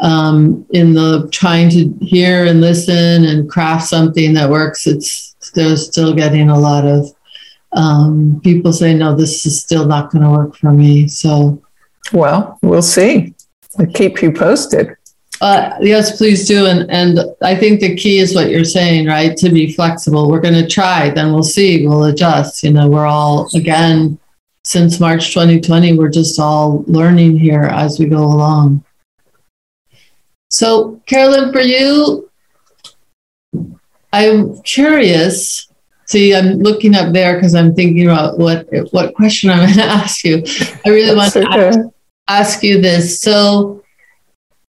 um, 0.02 0.66
in 0.72 0.94
the 0.94 1.28
trying 1.32 1.70
to 1.72 1.94
hear 2.06 2.46
and 2.46 2.62
listen 2.62 3.26
and 3.26 3.50
craft 3.50 3.88
something 3.88 4.34
that 4.34 4.52
works. 4.52 4.86
It's 4.86 5.36
they're 5.56 5.78
still 5.78 6.14
getting 6.14 6.50
a 6.50 6.60
lot 6.60 6.86
of 6.86 7.12
um, 7.72 8.40
people 8.44 8.72
saying, 8.72 9.00
"No, 9.00 9.16
this 9.16 9.46
is 9.48 9.60
still 9.60 9.86
not 9.86 10.12
going 10.12 10.24
to 10.24 10.30
work 10.30 10.56
for 10.56 10.72
me." 10.72 11.08
So, 11.08 11.62
well, 12.14 12.60
we'll 12.62 12.82
see. 12.82 13.34
I'll 13.80 13.88
keep 13.88 14.22
you 14.22 14.32
posted. 14.32 14.96
Uh, 15.42 15.78
yes, 15.82 16.18
please 16.18 16.48
do. 16.48 16.66
And 16.66 16.90
and 16.90 17.20
I 17.42 17.56
think 17.56 17.80
the 17.80 17.96
key 17.96 18.20
is 18.20 18.34
what 18.34 18.50
you're 18.50 18.64
saying, 18.64 19.08
right? 19.08 19.36
To 19.38 19.50
be 19.50 19.74
flexible. 19.74 20.30
We're 20.30 20.40
going 20.40 20.54
to 20.54 20.68
try, 20.68 21.10
then 21.10 21.34
we'll 21.34 21.44
see. 21.44 21.86
We'll 21.86 22.06
adjust. 22.06 22.64
You 22.64 22.72
know, 22.72 22.88
we're 22.88 23.06
all 23.06 23.50
again 23.54 24.18
since 24.64 25.00
March 25.00 25.34
2020. 25.34 25.98
We're 25.98 26.10
just 26.10 26.40
all 26.40 26.84
learning 26.88 27.38
here 27.38 27.64
as 27.64 28.00
we 28.00 28.06
go 28.06 28.24
along. 28.24 28.84
So, 30.50 31.02
Carolyn, 31.06 31.52
for 31.52 31.60
you, 31.60 32.30
I'm 34.14 34.62
curious. 34.62 35.68
See, 36.08 36.34
I'm 36.34 36.60
looking 36.60 36.96
up 36.96 37.12
there 37.12 37.36
because 37.36 37.56
I'm 37.56 37.76
thinking 37.76 38.08
about 38.08 38.38
what 38.38 38.68
what 38.92 39.14
question 39.16 39.50
I'm 39.50 39.60
going 39.60 39.74
to 39.76 39.84
ask 39.84 40.24
you. 40.24 40.44
I 40.86 40.90
really 40.90 41.16
want 41.16 41.34
to 41.34 41.44
ask, 41.50 41.80
ask 42.28 42.64
you 42.64 42.80
this. 42.80 43.22
So 43.22 43.84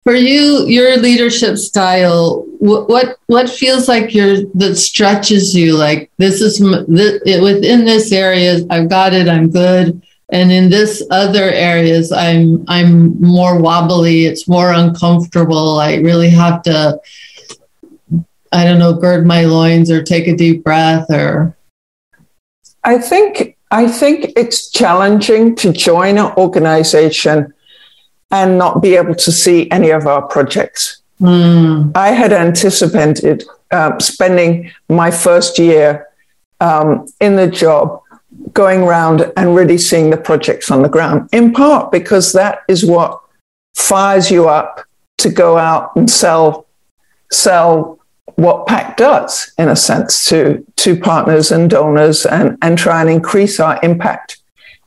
for 0.06 0.14
you 0.14 0.68
your 0.68 0.98
leadership 0.98 1.58
style 1.58 2.46
what 2.60 2.88
what, 2.88 3.18
what 3.26 3.50
feels 3.50 3.88
like 3.90 4.14
your 4.14 4.46
that 4.54 4.76
stretches 4.76 5.56
you 5.56 5.76
like 5.76 6.12
this 6.18 6.42
is 6.42 6.60
this, 6.88 7.42
within 7.42 7.84
this 7.86 8.12
area 8.12 8.60
i've 8.70 8.90
got 8.90 9.14
it 9.14 9.28
i'm 9.28 9.50
good. 9.50 10.02
And 10.30 10.52
in 10.52 10.70
this 10.70 11.04
other 11.12 11.44
areas 11.52 12.12
i'm 12.12 12.64
i'm 12.68 13.20
more 13.20 13.60
wobbly 13.60 14.26
it's 14.26 14.48
more 14.48 14.72
uncomfortable 14.72 15.80
i 15.80 15.96
really 15.96 16.30
have 16.30 16.62
to 16.64 17.00
i 18.52 18.64
don't 18.64 18.80
know 18.80 18.94
gird 18.94 19.26
my 19.26 19.46
loins 19.46 19.92
or 19.92 20.02
take 20.02 20.28
a 20.28 20.36
deep 20.36 20.64
breath 20.64 21.12
or 21.12 21.56
i 22.84 22.98
think 22.98 23.56
i 23.70 23.88
think 23.88 24.34
it's 24.36 24.72
challenging 24.72 25.56
to 25.56 25.72
join 25.72 26.18
an 26.18 26.34
organization 26.38 27.54
and 28.44 28.58
not 28.58 28.82
be 28.82 28.96
able 28.96 29.16
to 29.16 29.32
see 29.32 29.70
any 29.72 29.90
of 29.92 30.08
our 30.08 30.22
projects. 30.22 31.02
Mm. 31.22 31.96
I 31.96 32.10
had 32.10 32.34
anticipated 32.34 33.44
uh, 33.72 33.98
spending 34.00 34.72
my 34.90 35.12
first 35.12 35.58
year 35.58 36.08
um, 36.60 37.08
in 37.22 37.36
the 37.36 37.48
job 37.48 38.02
going 38.54 38.82
around 38.82 39.32
and 39.38 39.56
really 39.56 39.78
seeing 39.78 40.10
the 40.10 40.18
projects 40.18 40.70
on 40.72 40.82
the 40.82 40.90
ground, 40.90 41.30
in 41.32 41.54
part 41.54 41.92
because 41.92 42.34
that 42.34 42.60
is 42.68 42.86
what 42.86 43.22
fires 43.76 44.30
you 44.30 44.50
up 44.50 44.82
to 45.18 45.30
go 45.30 45.58
out 45.58 45.96
and 45.96 46.10
sell 46.10 46.66
sell 47.32 48.00
what 48.36 48.68
PACT 48.68 48.98
does, 48.98 49.54
in 49.58 49.70
a 49.70 49.76
sense, 49.76 50.26
to, 50.26 50.66
to 50.78 51.00
partners 51.00 51.52
and 51.52 51.70
donors 51.70 52.26
and, 52.26 52.58
and 52.62 52.78
try 52.78 53.02
and 53.02 53.10
increase 53.10 53.60
our 53.60 53.80
impact 53.82 54.38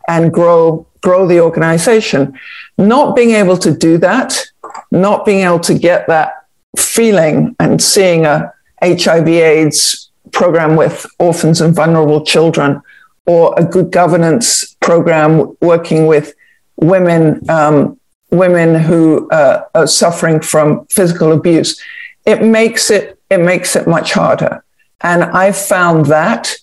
and 0.07 0.33
grow 0.33 0.87
grow 1.03 1.27
the 1.27 1.41
organization. 1.41 2.39
Not 2.77 3.17
being 3.17 3.31
able 3.31 3.57
to 3.59 3.77
do 3.77 3.99
that, 3.99 4.45
not 4.91 5.25
being 5.25 5.45
able 5.45 5.61
to 5.61 5.75
get 5.75 6.07
that 6.09 6.33
feeling 6.77 7.57
and 7.59 7.83
seeing 7.83 8.27
a 8.27 8.53
HIV 8.83 9.29
AIDS 9.29 10.11
program 10.33 10.77
with 10.77 11.07
orphans 11.19 11.61
and 11.61 11.75
vulnerable 11.75 12.25
children 12.25 12.83
or 13.27 13.55
a 13.59 13.65
good 13.65 13.91
governance 13.91 14.77
program 14.81 15.57
working 15.61 16.07
with 16.07 16.35
women 16.77 17.49
um, 17.51 17.99
women 18.31 18.75
who 18.75 19.29
uh, 19.31 19.65
are 19.75 19.87
suffering 19.87 20.41
from 20.41 20.87
physical 20.87 21.33
abuse 21.33 21.81
it 22.27 22.43
makes 22.43 22.91
it 22.91 23.19
it 23.31 23.39
makes 23.39 23.75
it 23.75 23.87
much 23.87 24.13
harder 24.13 24.63
and 25.01 25.25
i 25.25 25.51
found 25.51 26.07
that 26.07 26.55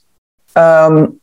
um, 0.56 1.20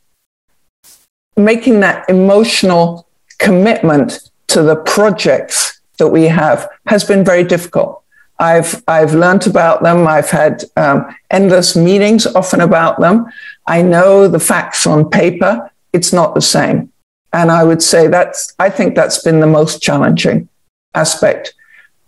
making 1.37 1.79
that 1.81 2.09
emotional 2.09 3.07
commitment 3.39 4.29
to 4.47 4.61
the 4.61 4.75
projects 4.75 5.81
that 5.97 6.07
we 6.07 6.23
have 6.23 6.69
has 6.87 7.03
been 7.03 7.23
very 7.23 7.43
difficult. 7.43 8.01
I've 8.39 8.83
I've 8.87 9.13
learned 9.13 9.47
about 9.47 9.83
them. 9.83 10.07
I've 10.07 10.29
had 10.29 10.63
um, 10.75 11.15
endless 11.29 11.75
meetings, 11.75 12.25
often 12.25 12.61
about 12.61 12.99
them. 12.99 13.27
I 13.67 13.81
know 13.81 14.27
the 14.27 14.39
facts 14.39 14.87
on 14.87 15.09
paper. 15.09 15.71
It's 15.93 16.11
not 16.11 16.33
the 16.33 16.41
same, 16.41 16.91
and 17.31 17.51
I 17.51 17.63
would 17.63 17.81
say 17.81 18.07
that's. 18.07 18.53
I 18.59 18.69
think 18.69 18.95
that's 18.95 19.21
been 19.23 19.39
the 19.39 19.47
most 19.47 19.81
challenging 19.81 20.49
aspect. 20.95 21.53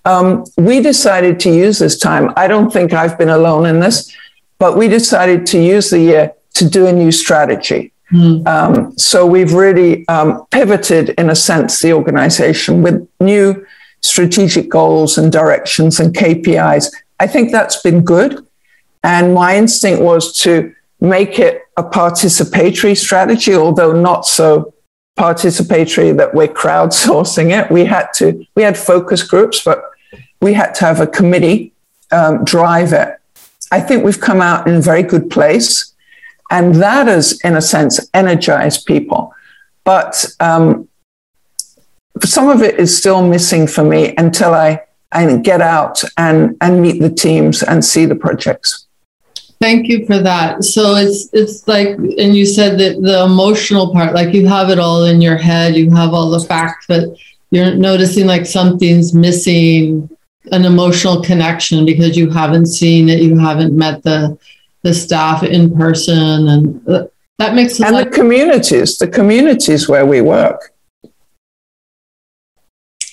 Um, 0.03 0.45
we 0.57 0.81
decided 0.81 1.39
to 1.41 1.49
use 1.49 1.79
this 1.79 1.97
time. 1.97 2.31
I 2.35 2.47
don't 2.47 2.71
think 2.71 2.93
I've 2.93 3.17
been 3.17 3.29
alone 3.29 3.65
in 3.65 3.79
this, 3.79 4.15
but 4.59 4.77
we 4.77 4.87
decided 4.87 5.45
to 5.47 5.59
use 5.59 5.89
the 5.89 5.99
year 5.99 6.33
to 6.55 6.69
do 6.69 6.87
a 6.87 6.93
new 6.93 7.11
strategy. 7.11 7.91
Mm. 8.11 8.47
Um, 8.47 8.97
so 8.97 9.25
we've 9.25 9.53
really 9.53 10.07
um, 10.07 10.45
pivoted, 10.51 11.09
in 11.09 11.29
a 11.29 11.35
sense, 11.35 11.81
the 11.81 11.93
organization 11.93 12.81
with 12.81 13.07
new 13.19 13.65
strategic 14.01 14.69
goals 14.69 15.17
and 15.17 15.31
directions 15.31 15.99
and 15.99 16.15
KPIs. 16.15 16.93
I 17.19 17.27
think 17.27 17.51
that's 17.51 17.81
been 17.81 18.03
good. 18.03 18.45
And 19.03 19.33
my 19.33 19.57
instinct 19.57 20.01
was 20.01 20.37
to 20.41 20.73
make 21.01 21.39
it 21.39 21.61
a 21.77 21.83
participatory 21.83 22.97
strategy, 22.97 23.53
although 23.53 23.91
not 23.91 24.25
so 24.25 24.73
participatory 25.17 26.15
that 26.17 26.33
we're 26.33 26.47
crowdsourcing 26.47 27.51
it. 27.57 27.71
We 27.71 27.85
had 27.85 28.07
to, 28.15 28.45
we 28.55 28.63
had 28.63 28.77
focus 28.77 29.23
groups, 29.23 29.63
but 29.63 29.83
we 30.41 30.53
had 30.53 30.73
to 30.75 30.85
have 30.85 30.99
a 30.99 31.07
committee 31.07 31.73
um, 32.11 32.43
drive 32.43 32.93
it. 32.93 33.15
I 33.71 33.79
think 33.79 34.03
we've 34.03 34.19
come 34.19 34.41
out 34.41 34.67
in 34.67 34.75
a 34.75 34.81
very 34.81 35.03
good 35.03 35.29
place. 35.29 35.93
And 36.51 36.75
that 36.75 37.07
has, 37.07 37.39
in 37.41 37.55
a 37.55 37.61
sense, 37.61 38.09
energized 38.13 38.85
people. 38.85 39.33
But 39.83 40.25
um, 40.39 40.87
some 42.23 42.49
of 42.49 42.61
it 42.61 42.79
is 42.79 42.95
still 42.95 43.27
missing 43.27 43.67
for 43.67 43.83
me 43.83 44.13
until 44.17 44.53
I, 44.53 44.81
I 45.11 45.37
get 45.37 45.61
out 45.61 46.03
and, 46.17 46.55
and 46.61 46.81
meet 46.81 47.01
the 47.01 47.09
teams 47.09 47.63
and 47.63 47.83
see 47.83 48.05
the 48.05 48.15
projects. 48.15 48.85
Thank 49.61 49.87
you 49.87 50.05
for 50.05 50.19
that. 50.19 50.63
So 50.63 50.95
it's 50.95 51.29
it's 51.31 51.67
like, 51.67 51.87
and 51.87 52.35
you 52.35 52.45
said 52.45 52.77
that 52.79 53.01
the 53.01 53.23
emotional 53.23 53.93
part, 53.93 54.13
like 54.13 54.33
you 54.33 54.47
have 54.47 54.69
it 54.69 54.79
all 54.79 55.05
in 55.05 55.21
your 55.21 55.37
head, 55.37 55.75
you 55.75 55.89
have 55.91 56.13
all 56.13 56.29
the 56.29 56.41
facts, 56.41 56.85
but 56.87 57.15
you're 57.51 57.73
noticing 57.73 58.27
like 58.27 58.45
something's 58.45 59.13
missing, 59.13 60.09
an 60.51 60.65
emotional 60.65 61.21
connection 61.21 61.85
because 61.85 62.17
you 62.17 62.29
haven't 62.29 62.67
seen 62.67 63.09
it, 63.09 63.21
you 63.21 63.37
haven't 63.37 63.75
met 63.75 64.03
the 64.03 64.37
the 64.85 64.93
staff 64.93 65.41
in 65.41 65.75
person 65.75 66.47
and 66.47 66.87
uh, 66.87 67.07
that 67.39 67.55
makes 67.55 67.81
and 67.81 67.97
the 67.97 68.05
communities 68.05 68.99
the 68.99 69.07
communities 69.07 69.89
where 69.89 70.05
we 70.05 70.21
work. 70.21 70.71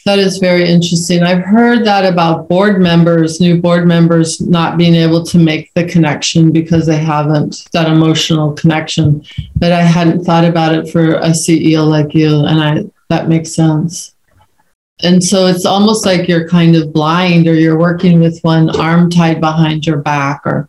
That 0.05 0.19
is 0.19 0.39
very 0.39 0.69
interesting. 0.69 1.23
I've 1.23 1.45
heard 1.45 1.87
that 1.87 2.05
about 2.05 2.47
board 2.47 2.79
members 2.79 3.41
new 3.41 3.59
board 3.59 3.87
members 3.87 4.39
not 4.39 4.77
being 4.77 4.95
able 4.95 5.25
to 5.25 5.39
make 5.39 5.73
the 5.73 5.85
connection 5.85 6.53
because 6.53 6.85
they 6.85 6.99
haven't 6.99 7.67
that 7.73 7.91
emotional 7.91 8.53
connection. 8.53 9.25
But 9.57 9.73
i 9.73 9.81
hadn't 9.81 10.25
thought 10.25 10.45
about 10.45 10.75
it 10.75 10.91
for 10.93 11.15
a 11.15 11.31
ceo 11.31 11.89
like 11.89 12.15
you 12.15 12.45
and 12.45 12.61
i 12.61 12.85
that 13.09 13.29
makes 13.29 13.55
sense. 13.55 14.15
And 15.03 15.25
so 15.25 15.47
it's 15.47 15.67
almost 15.67 16.05
like 16.05 16.29
you're 16.29 16.49
kind 16.49 16.77
of 16.77 16.93
blind 16.93 17.49
or 17.49 17.55
you're 17.55 17.79
working 17.79 18.21
with 18.21 18.41
one 18.43 18.69
arm 18.79 19.09
tied 19.11 19.41
behind 19.41 19.87
your 19.87 19.99
back 19.99 20.43
or 20.45 20.69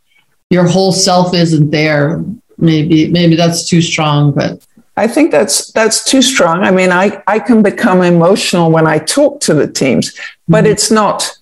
your 0.53 0.67
whole 0.67 0.91
self 0.91 1.33
isn't 1.33 1.71
there 1.71 2.23
maybe 2.57 3.09
maybe 3.09 3.35
that's 3.35 3.67
too 3.67 3.81
strong 3.81 4.31
but 4.31 4.65
I 4.95 5.07
think 5.07 5.31
that's 5.31 5.71
that's 5.71 6.03
too 6.03 6.21
strong. 6.21 6.63
I 6.63 6.69
mean, 6.69 6.91
I, 6.91 7.23
I 7.25 7.39
can 7.39 7.63
become 7.63 8.03
emotional 8.03 8.69
when 8.69 8.85
I 8.85 8.99
talk 8.99 9.39
to 9.41 9.53
the 9.53 9.67
teams, 9.67 10.13
but 10.47 10.65
mm-hmm. 10.65 10.73
it's 10.73 10.91
not 10.91 11.35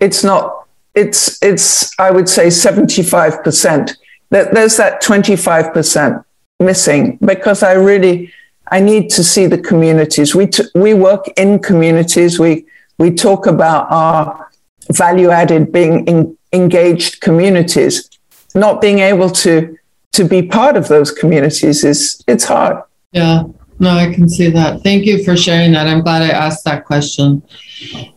it's 0.00 0.24
not 0.24 0.66
it's 0.94 1.40
it's 1.42 1.92
I 1.98 2.10
would 2.10 2.28
say 2.28 2.46
75%. 2.46 3.96
That 4.30 4.54
there's 4.54 4.76
that 4.78 5.02
25% 5.02 6.24
missing 6.58 7.18
because 7.24 7.62
I 7.62 7.72
really 7.72 8.32
I 8.72 8.80
need 8.80 9.10
to 9.10 9.22
see 9.22 9.46
the 9.46 9.58
communities. 9.58 10.34
We 10.34 10.46
t- 10.46 10.64
we 10.74 10.94
work 10.94 11.28
in 11.36 11.60
communities. 11.60 12.38
We 12.38 12.64
we 12.98 13.12
talk 13.12 13.46
about 13.46 13.86
our 13.90 14.50
value 14.90 15.30
added 15.30 15.70
being 15.70 16.06
in, 16.06 16.36
engaged 16.52 17.20
communities. 17.20 18.08
Not 18.56 18.80
being 18.80 18.98
able 18.98 19.30
to 19.30 19.76
to 20.12 20.24
be 20.24 20.42
part 20.42 20.76
of 20.76 20.88
those 20.88 21.12
communities 21.12 21.84
is 21.84 22.24
it's 22.26 22.44
hard. 22.44 22.82
Yeah, 23.12 23.44
no, 23.78 23.90
I 23.90 24.12
can 24.12 24.28
see 24.28 24.50
that. 24.50 24.82
Thank 24.82 25.04
you 25.04 25.22
for 25.22 25.36
sharing 25.36 25.72
that. 25.72 25.86
I'm 25.86 26.02
glad 26.02 26.22
I 26.22 26.30
asked 26.30 26.64
that 26.64 26.86
question. 26.86 27.42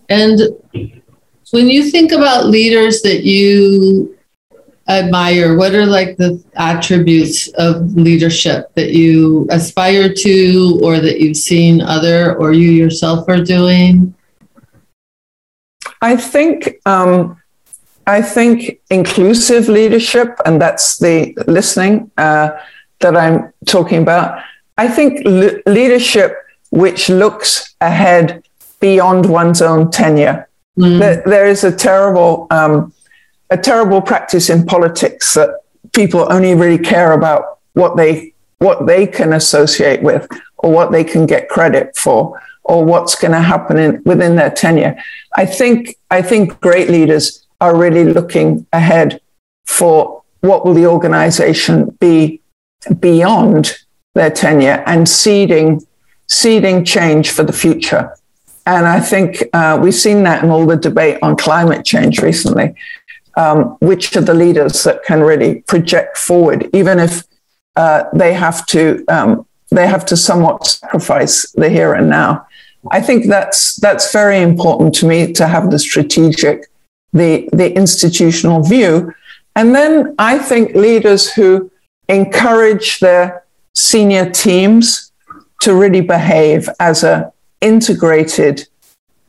And 0.07 0.39
when 1.51 1.67
you 1.67 1.89
think 1.89 2.11
about 2.11 2.47
leaders 2.47 3.01
that 3.01 3.23
you 3.23 4.17
admire, 4.87 5.57
what 5.57 5.75
are 5.75 5.85
like 5.85 6.17
the 6.17 6.41
attributes 6.55 7.49
of 7.55 7.95
leadership 7.95 8.73
that 8.75 8.91
you 8.91 9.47
aspire 9.51 10.13
to 10.13 10.79
or 10.81 10.99
that 10.99 11.19
you've 11.19 11.37
seen 11.37 11.81
other 11.81 12.35
or 12.37 12.53
you 12.53 12.71
yourself 12.71 13.27
are 13.27 13.43
doing? 13.43 14.13
I 16.01 16.15
think 16.15 16.79
um, 16.85 17.38
I 18.09 18.23
think 18.23 18.79
inclusive 18.89 19.69
leadership, 19.69 20.29
and 20.43 20.59
that's 20.59 20.97
the 20.97 21.37
listening 21.45 22.09
uh, 22.17 22.49
that 23.01 23.15
I'm 23.15 23.53
talking 23.67 24.01
about. 24.01 24.41
I 24.79 24.87
think 24.87 25.23
le- 25.25 25.59
leadership 25.67 26.35
which 26.71 27.09
looks 27.09 27.75
ahead 27.81 28.43
beyond 28.79 29.29
one's 29.29 29.61
own 29.61 29.91
tenure. 29.91 30.47
Mm. 30.77 30.99
There, 30.99 31.23
there 31.25 31.47
is 31.47 31.63
a 31.63 31.75
terrible, 31.75 32.47
um, 32.49 32.93
a 33.51 33.57
terrible 33.57 34.01
practice 34.01 34.49
in 34.49 34.65
politics 34.65 35.35
that 35.35 35.49
people 35.93 36.31
only 36.31 36.55
really 36.55 36.77
care 36.77 37.11
about 37.13 37.59
what 37.73 37.95
they 37.95 38.33
what 38.57 38.87
they 38.87 39.07
can 39.07 39.33
associate 39.33 40.01
with 40.03 40.27
or 40.57 40.71
what 40.71 40.91
they 40.91 41.03
can 41.03 41.25
get 41.25 41.47
credit 41.47 41.95
for 41.95 42.41
or 42.63 42.83
what's 42.83 43.15
going 43.15 43.31
to 43.31 43.39
happen 43.39 43.77
in, 43.77 44.01
within 44.03 44.35
their 44.35 44.51
tenure. 44.51 44.95
I 45.37 45.45
think 45.45 45.95
I 46.11 46.21
think 46.21 46.59
great 46.59 46.89
leaders 46.89 47.45
are 47.61 47.75
really 47.75 48.05
looking 48.05 48.65
ahead 48.73 49.21
for 49.65 50.23
what 50.41 50.65
will 50.65 50.73
the 50.73 50.85
organization 50.85 51.97
be 51.99 52.41
beyond 52.99 53.73
their 54.15 54.29
tenure 54.29 54.83
and 54.85 55.07
seeding 55.07 55.81
seeding 56.27 56.85
change 56.85 57.31
for 57.31 57.43
the 57.43 57.53
future. 57.53 58.15
And 58.65 58.85
I 58.85 58.99
think 58.99 59.43
uh, 59.51 59.79
we've 59.81 59.95
seen 59.95 60.21
that 60.23 60.43
in 60.43 60.51
all 60.51 60.67
the 60.67 60.77
debate 60.77 61.17
on 61.23 61.35
climate 61.35 61.83
change 61.85 62.21
recently. 62.21 62.75
Um, 63.35 63.77
which 63.79 64.17
are 64.17 64.21
the 64.21 64.33
leaders 64.33 64.83
that 64.83 65.03
can 65.05 65.21
really 65.21 65.61
project 65.61 66.17
forward, 66.17 66.69
even 66.73 66.99
if 66.99 67.23
uh, 67.77 68.03
they 68.13 68.33
have 68.33 68.65
to 68.65 69.05
um, 69.07 69.45
they 69.71 69.87
have 69.87 70.05
to 70.07 70.17
somewhat 70.17 70.65
sacrifice 70.67 71.49
the 71.51 71.69
here 71.69 71.93
and 71.93 72.09
now. 72.09 72.45
I 72.91 72.99
think 73.01 73.27
that's 73.27 73.75
that's 73.77 74.11
very 74.11 74.41
important 74.41 74.93
to 74.95 75.05
me 75.05 75.31
to 75.33 75.47
have 75.47 75.71
the 75.71 75.79
strategic 75.79 76.69
the, 77.13 77.49
the 77.53 77.73
institutional 77.75 78.63
view. 78.63 79.13
And 79.55 79.75
then 79.75 80.15
I 80.19 80.37
think 80.37 80.75
leaders 80.75 81.31
who 81.33 81.71
encourage 82.07 82.99
their 82.99 83.43
senior 83.75 84.29
teams 84.29 85.11
to 85.61 85.75
really 85.75 86.01
behave 86.01 86.69
as 86.79 87.03
a 87.03 87.31
integrated 87.61 88.67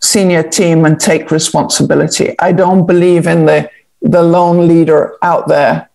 senior 0.01 0.43
team 0.43 0.85
and 0.85 0.99
take 0.99 1.31
responsibility. 1.31 2.35
I 2.39 2.53
don't 2.53 2.87
believe 2.87 3.27
in 3.27 3.47
the, 3.47 3.71
the 4.01 4.23
lone 4.23 4.67
leader 4.69 5.17
out 5.23 5.49
there 5.49 5.91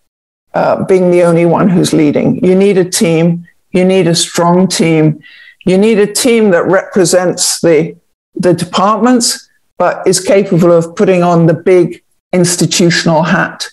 uh, 0.54 0.84
being 0.84 1.10
the 1.10 1.22
only 1.22 1.44
one 1.44 1.68
who's 1.68 1.92
leading. 1.92 2.44
You 2.44 2.54
need 2.54 2.78
a 2.78 2.84
team. 2.84 3.46
You 3.72 3.84
need 3.84 4.06
a 4.06 4.14
strong 4.14 4.68
team. 4.68 5.22
You 5.64 5.76
need 5.76 5.98
a 5.98 6.12
team 6.12 6.50
that 6.50 6.64
represents 6.66 7.60
the, 7.60 7.96
the 8.34 8.54
departments 8.54 9.45
but 9.78 10.06
is 10.06 10.20
capable 10.20 10.72
of 10.72 10.96
putting 10.96 11.22
on 11.22 11.46
the 11.46 11.54
big 11.54 12.02
institutional 12.32 13.22
hat 13.22 13.68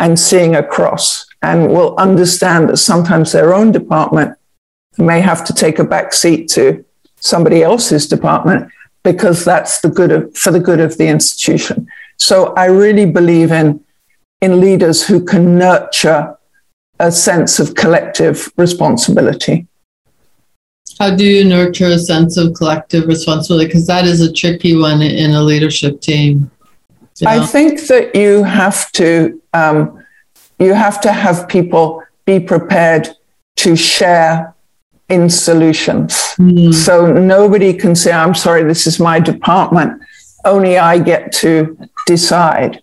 and 0.00 0.18
seeing 0.18 0.56
across 0.56 1.26
and 1.42 1.68
will 1.68 1.96
understand 1.96 2.68
that 2.68 2.78
sometimes 2.78 3.32
their 3.32 3.54
own 3.54 3.70
department 3.70 4.36
may 4.98 5.20
have 5.20 5.44
to 5.44 5.52
take 5.52 5.78
a 5.78 5.84
back 5.84 6.12
seat 6.12 6.48
to 6.48 6.84
somebody 7.16 7.62
else's 7.62 8.06
department 8.06 8.70
because 9.02 9.44
that's 9.44 9.80
the 9.80 9.88
good 9.88 10.10
of, 10.10 10.36
for 10.36 10.50
the 10.50 10.60
good 10.60 10.80
of 10.80 10.96
the 10.96 11.06
institution. 11.06 11.86
So 12.16 12.54
I 12.54 12.66
really 12.66 13.06
believe 13.06 13.52
in 13.52 13.84
in 14.40 14.60
leaders 14.60 15.06
who 15.06 15.24
can 15.24 15.58
nurture 15.58 16.36
a 16.98 17.10
sense 17.10 17.58
of 17.58 17.74
collective 17.74 18.52
responsibility. 18.56 19.66
How 20.98 21.14
do 21.14 21.24
you 21.24 21.44
nurture 21.44 21.86
a 21.86 21.98
sense 21.98 22.36
of 22.36 22.54
collective 22.54 23.06
responsibility? 23.06 23.66
Because 23.66 23.86
that 23.86 24.04
is 24.04 24.20
a 24.20 24.32
tricky 24.32 24.76
one 24.76 25.02
in 25.02 25.32
a 25.32 25.42
leadership 25.42 26.00
team. 26.00 26.50
You 27.18 27.26
know? 27.26 27.30
I 27.30 27.46
think 27.46 27.86
that 27.88 28.14
you 28.14 28.44
have 28.44 28.90
to 28.92 29.40
um, 29.52 30.04
you 30.58 30.74
have 30.74 31.00
to 31.02 31.12
have 31.12 31.48
people 31.48 32.02
be 32.24 32.40
prepared 32.40 33.08
to 33.56 33.76
share 33.76 34.54
in 35.08 35.28
solutions. 35.28 36.12
Mm. 36.38 36.72
So 36.72 37.12
nobody 37.12 37.72
can 37.74 37.94
say, 37.94 38.12
"I'm 38.12 38.34
sorry, 38.34 38.62
this 38.64 38.86
is 38.86 38.98
my 38.98 39.20
department. 39.20 40.00
Only 40.44 40.78
I 40.78 40.98
get 40.98 41.32
to 41.42 41.76
decide." 42.06 42.82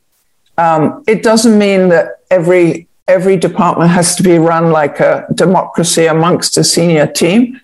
Um, 0.57 1.03
it 1.07 1.23
doesn't 1.23 1.57
mean 1.57 1.89
that 1.89 2.19
every 2.29 2.87
every 3.07 3.37
department 3.37 3.91
has 3.91 4.15
to 4.15 4.23
be 4.23 4.37
run 4.37 4.71
like 4.71 4.99
a 4.99 5.25
democracy 5.33 6.05
amongst 6.05 6.57
a 6.57 6.63
senior 6.63 7.07
team 7.07 7.59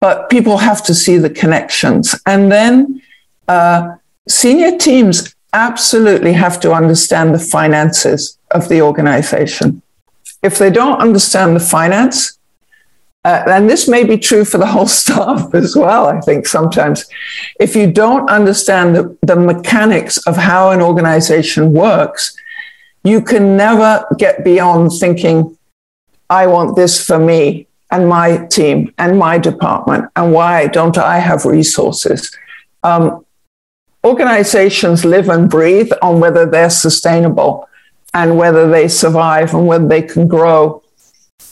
but 0.00 0.28
people 0.30 0.58
have 0.58 0.84
to 0.84 0.94
see 0.94 1.16
the 1.16 1.30
connections. 1.30 2.14
And 2.26 2.52
then 2.52 3.02
uh, 3.48 3.96
senior 4.28 4.76
teams 4.76 5.34
absolutely 5.52 6.34
have 6.34 6.60
to 6.60 6.72
understand 6.72 7.34
the 7.34 7.38
finances 7.38 8.38
of 8.50 8.68
the 8.68 8.82
organization. 8.82 9.82
If 10.42 10.58
they 10.58 10.70
don't 10.70 11.00
understand 11.00 11.56
the 11.56 11.60
finance, 11.60 12.38
uh, 13.24 13.42
and 13.48 13.68
this 13.68 13.88
may 13.88 14.04
be 14.04 14.18
true 14.18 14.44
for 14.44 14.58
the 14.58 14.66
whole 14.66 14.86
staff 15.02 15.52
as 15.54 15.74
well, 15.74 16.06
I 16.06 16.20
think 16.20 16.46
sometimes. 16.46 17.06
If 17.58 17.74
you 17.74 17.90
don't 17.90 18.28
understand 18.30 18.94
the, 18.94 19.18
the 19.22 19.36
mechanics 19.36 20.18
of 20.26 20.36
how 20.36 20.70
an 20.70 20.80
organization 20.80 21.72
works, 21.72 22.36
you 23.02 23.22
can 23.22 23.56
never 23.56 24.04
get 24.18 24.44
beyond 24.44 24.92
thinking, 24.92 25.56
I 26.28 26.48
want 26.48 26.76
this 26.76 27.04
for 27.04 27.18
me 27.18 27.65
and 27.90 28.08
my 28.08 28.46
team 28.46 28.92
and 28.98 29.18
my 29.18 29.38
department 29.38 30.10
and 30.16 30.32
why 30.32 30.66
don't 30.66 30.98
I 30.98 31.18
have 31.18 31.44
resources? 31.44 32.36
Um, 32.82 33.24
organizations 34.04 35.04
live 35.04 35.28
and 35.28 35.50
breathe 35.50 35.90
on 36.02 36.20
whether 36.20 36.46
they're 36.46 36.70
sustainable 36.70 37.68
and 38.14 38.38
whether 38.38 38.68
they 38.68 38.88
survive 38.88 39.54
and 39.54 39.66
whether 39.66 39.86
they 39.86 40.02
can 40.02 40.26
grow. 40.26 40.82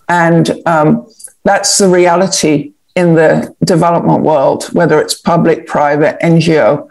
And 0.09 0.51
um, 0.66 1.07
that's 1.44 1.79
the 1.79 1.88
reality 1.88 2.73
in 2.97 3.14
the 3.14 3.55
development 3.64 4.23
world, 4.23 4.64
whether 4.73 5.01
it's 5.01 5.14
public, 5.14 5.66
private, 5.66 6.18
NGO. 6.20 6.88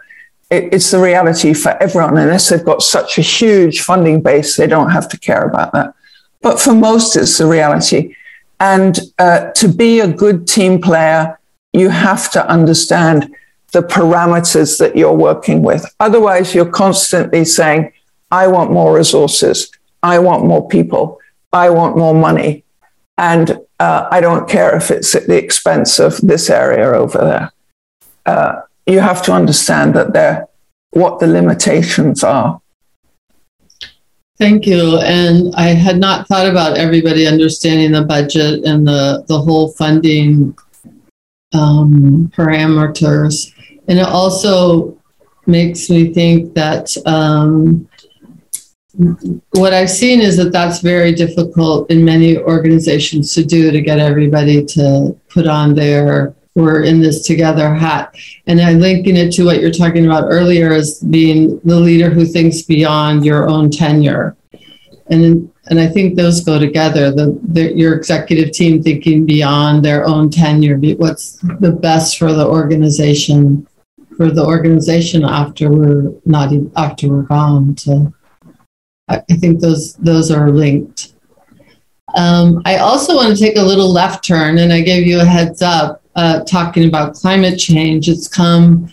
It, 0.50 0.72
it's 0.74 0.90
the 0.90 1.00
reality 1.00 1.54
for 1.54 1.70
everyone. 1.82 2.18
Unless 2.18 2.50
they've 2.50 2.64
got 2.64 2.82
such 2.82 3.18
a 3.18 3.22
huge 3.22 3.80
funding 3.80 4.20
base, 4.20 4.56
they 4.56 4.66
don't 4.66 4.90
have 4.90 5.08
to 5.08 5.18
care 5.18 5.42
about 5.42 5.72
that. 5.72 5.94
But 6.42 6.60
for 6.60 6.74
most, 6.74 7.16
it's 7.16 7.38
the 7.38 7.46
reality. 7.46 8.14
And 8.60 8.98
uh, 9.18 9.50
to 9.52 9.68
be 9.68 10.00
a 10.00 10.08
good 10.08 10.46
team 10.46 10.80
player, 10.80 11.38
you 11.72 11.88
have 11.90 12.30
to 12.32 12.48
understand 12.48 13.34
the 13.72 13.82
parameters 13.82 14.78
that 14.78 14.96
you're 14.96 15.12
working 15.12 15.62
with. 15.62 15.84
Otherwise, 15.98 16.54
you're 16.54 16.70
constantly 16.70 17.44
saying, 17.44 17.92
I 18.30 18.46
want 18.46 18.70
more 18.70 18.96
resources. 18.96 19.70
I 20.02 20.18
want 20.20 20.44
more 20.44 20.66
people. 20.68 21.20
I 21.52 21.70
want 21.70 21.96
more 21.96 22.14
money. 22.14 22.64
And 23.18 23.58
uh, 23.80 24.08
I 24.10 24.20
don't 24.20 24.48
care 24.48 24.74
if 24.76 24.90
it's 24.90 25.14
at 25.14 25.26
the 25.26 25.36
expense 25.36 25.98
of 25.98 26.20
this 26.20 26.48
area 26.50 26.86
over 26.92 27.18
there. 27.18 27.52
Uh, 28.26 28.62
you 28.86 29.00
have 29.00 29.22
to 29.24 29.32
understand 29.32 29.94
that 29.94 30.12
they're 30.12 30.46
what 30.90 31.18
the 31.18 31.26
limitations 31.26 32.22
are. 32.22 32.60
Thank 34.36 34.66
you. 34.66 34.98
And 34.98 35.54
I 35.54 35.68
had 35.68 35.98
not 35.98 36.26
thought 36.26 36.48
about 36.48 36.76
everybody 36.76 37.26
understanding 37.26 37.92
the 37.92 38.04
budget 38.04 38.64
and 38.64 38.86
the, 38.86 39.24
the 39.28 39.38
whole 39.38 39.70
funding 39.72 40.56
um, 41.52 42.30
parameters. 42.34 43.52
And 43.86 43.98
it 43.98 44.06
also, 44.06 44.98
makes 45.46 45.90
me 45.90 46.12
think 46.12 46.54
that 46.54 46.96
um, 47.06 47.88
what 49.52 49.74
I've 49.74 49.90
seen 49.90 50.20
is 50.20 50.36
that 50.36 50.52
that's 50.52 50.80
very 50.80 51.12
difficult 51.12 51.90
in 51.90 52.04
many 52.04 52.38
organizations 52.38 53.34
to 53.34 53.44
do 53.44 53.70
to 53.70 53.80
get 53.80 53.98
everybody 53.98 54.64
to 54.66 55.18
put 55.28 55.46
on 55.46 55.74
their 55.74 56.34
we're 56.54 56.82
in 56.82 57.00
this 57.00 57.26
together 57.26 57.74
hat. 57.74 58.14
And 58.46 58.60
I'm 58.60 58.80
linking 58.80 59.16
it 59.16 59.32
to 59.32 59.44
what 59.44 59.60
you're 59.60 59.70
talking 59.70 60.06
about 60.06 60.28
earlier 60.28 60.72
as 60.72 61.00
being 61.00 61.60
the 61.64 61.76
leader 61.76 62.10
who 62.10 62.24
thinks 62.24 62.62
beyond 62.62 63.24
your 63.24 63.48
own 63.48 63.70
tenure. 63.70 64.36
And 65.10 65.50
and 65.66 65.80
I 65.80 65.86
think 65.86 66.14
those 66.14 66.44
go 66.44 66.58
together. 66.58 67.10
The, 67.10 67.38
the 67.42 67.72
your 67.72 67.94
executive 67.94 68.52
team 68.52 68.82
thinking 68.82 69.26
beyond 69.26 69.84
their 69.84 70.06
own 70.06 70.30
tenure, 70.30 70.78
what's 70.96 71.38
the 71.60 71.72
best 71.72 72.18
for 72.18 72.32
the 72.32 72.46
organization, 72.46 73.66
for 74.16 74.30
the 74.30 74.44
organization 74.44 75.24
after 75.24 75.70
we're 75.70 76.12
not 76.24 76.52
after 76.76 77.08
we're 77.08 77.22
gone. 77.22 77.76
So 77.76 78.12
I 79.08 79.20
think 79.20 79.60
those 79.60 79.94
those 79.94 80.30
are 80.30 80.50
linked. 80.50 81.14
Um, 82.16 82.62
I 82.64 82.76
also 82.76 83.16
want 83.16 83.36
to 83.36 83.42
take 83.42 83.56
a 83.56 83.62
little 83.62 83.90
left 83.90 84.24
turn, 84.24 84.58
and 84.58 84.72
I 84.72 84.80
gave 84.80 85.06
you 85.06 85.20
a 85.20 85.24
heads 85.24 85.60
up 85.60 86.03
uh, 86.16 86.44
talking 86.44 86.88
about 86.88 87.14
climate 87.14 87.58
change. 87.58 88.08
It's 88.08 88.28
come. 88.28 88.90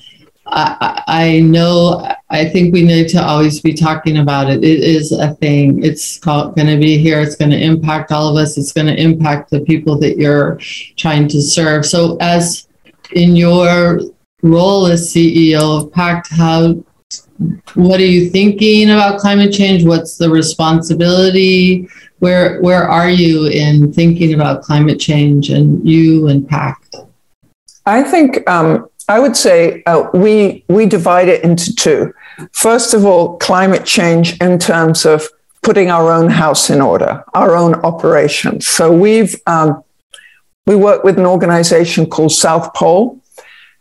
I, 0.48 1.04
I 1.08 1.40
know. 1.40 2.14
I 2.30 2.50
think 2.50 2.74
we 2.74 2.84
need 2.84 3.08
to 3.10 3.24
always 3.24 3.62
be 3.62 3.74
talking 3.74 4.18
about 4.18 4.50
it. 4.50 4.64
It 4.64 4.80
is 4.84 5.12
a 5.12 5.34
thing. 5.36 5.84
It's 5.84 6.20
going 6.20 6.56
to 6.56 6.78
be 6.78 6.98
here. 6.98 7.22
It's 7.22 7.36
going 7.36 7.52
to 7.52 7.62
impact 7.62 8.12
all 8.12 8.30
of 8.30 8.36
us. 8.36 8.58
It's 8.58 8.74
going 8.74 8.88
to 8.88 9.00
impact 9.00 9.50
the 9.50 9.62
people 9.62 9.98
that 10.00 10.18
you're 10.18 10.58
trying 10.98 11.28
to 11.30 11.42
serve. 11.42 11.86
So, 11.86 12.18
as 12.20 12.68
in 13.14 13.36
your 13.36 14.02
role 14.42 14.88
as 14.88 15.14
CEO 15.14 15.84
of 15.84 15.92
PACT, 15.92 16.32
how 16.32 16.84
what 17.74 18.00
are 18.00 18.06
you 18.06 18.30
thinking 18.30 18.92
about 18.92 19.20
climate 19.20 19.54
change? 19.54 19.84
What's 19.84 20.18
the 20.18 20.30
responsibility? 20.30 21.88
Where 22.20 22.62
where 22.62 22.88
are 22.88 23.10
you 23.10 23.48
in 23.48 23.92
thinking 23.94 24.34
about 24.34 24.64
climate 24.64 25.00
change 25.00 25.50
and 25.50 25.88
you 25.88 26.28
and 26.28 26.48
PACT? 26.48 26.96
I 27.86 28.04
think 28.04 28.48
um, 28.50 28.88
I 29.08 29.20
would 29.20 29.36
say 29.36 29.84
uh, 29.86 30.10
we 30.14 30.64
we 30.68 30.86
divide 30.86 31.28
it 31.28 31.44
into 31.44 31.76
two. 31.76 32.14
First 32.52 32.94
of 32.94 33.06
all, 33.06 33.38
climate 33.38 33.86
change 33.86 34.38
in 34.40 34.60
terms 34.60 35.06
of 35.06 35.28
putting 35.62 35.92
our 35.92 36.12
own 36.12 36.30
house 36.30 36.70
in 36.70 36.82
order, 36.82 37.24
our 37.34 37.56
own 37.56 37.76
operations. 37.76 38.68
So 38.68 38.92
we've 38.92 39.36
um, 39.48 39.84
we 40.66 40.76
work 40.76 41.04
with 41.04 41.18
an 41.18 41.26
organization 41.26 42.06
called 42.06 42.32
South 42.32 42.74
Pole 42.74 43.20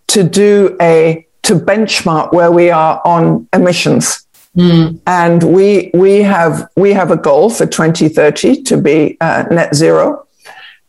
to 0.08 0.22
do 0.22 0.76
a 0.80 1.26
to 1.42 1.54
benchmark 1.54 2.32
where 2.32 2.50
we 2.50 2.70
are 2.70 3.00
on 3.04 3.48
emissions. 3.52 4.26
Mm. 4.56 5.00
And 5.06 5.42
we 5.42 5.90
we 5.94 6.22
have 6.22 6.68
we 6.76 6.92
have 6.92 7.10
a 7.10 7.16
goal 7.16 7.50
for 7.50 7.66
2030 7.66 8.62
to 8.64 8.76
be 8.76 9.16
uh, 9.20 9.44
net 9.50 9.74
zero. 9.74 10.26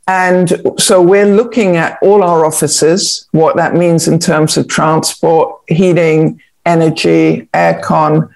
And 0.07 0.73
so 0.77 1.01
we're 1.01 1.25
looking 1.25 1.77
at 1.77 1.97
all 2.01 2.23
our 2.23 2.45
offices, 2.45 3.27
what 3.31 3.55
that 3.57 3.75
means 3.75 4.07
in 4.07 4.19
terms 4.19 4.57
of 4.57 4.67
transport, 4.67 5.61
heating, 5.67 6.41
energy, 6.65 7.47
aircon. 7.53 8.29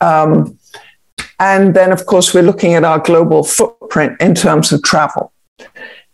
Um, 0.00 0.58
and 1.38 1.74
then, 1.74 1.92
of 1.92 2.06
course, 2.06 2.34
we're 2.34 2.42
looking 2.42 2.74
at 2.74 2.84
our 2.84 2.98
global 2.98 3.44
footprint 3.44 4.20
in 4.20 4.34
terms 4.34 4.72
of 4.72 4.82
travel. 4.82 5.32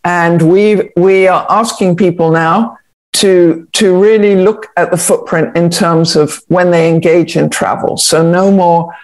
And 0.04 0.42
we, 0.42 0.90
we 0.96 1.26
are 1.26 1.46
asking 1.50 1.96
people 1.96 2.30
now 2.30 2.78
to, 3.14 3.66
to 3.72 4.00
really 4.00 4.36
look 4.36 4.68
at 4.76 4.90
the 4.90 4.96
footprint 4.96 5.56
in 5.56 5.70
terms 5.70 6.16
of 6.16 6.40
when 6.48 6.70
they 6.70 6.88
engage 6.88 7.36
in 7.36 7.50
travel. 7.50 7.96
So, 7.96 8.22
no 8.22 8.50
more 8.52 8.94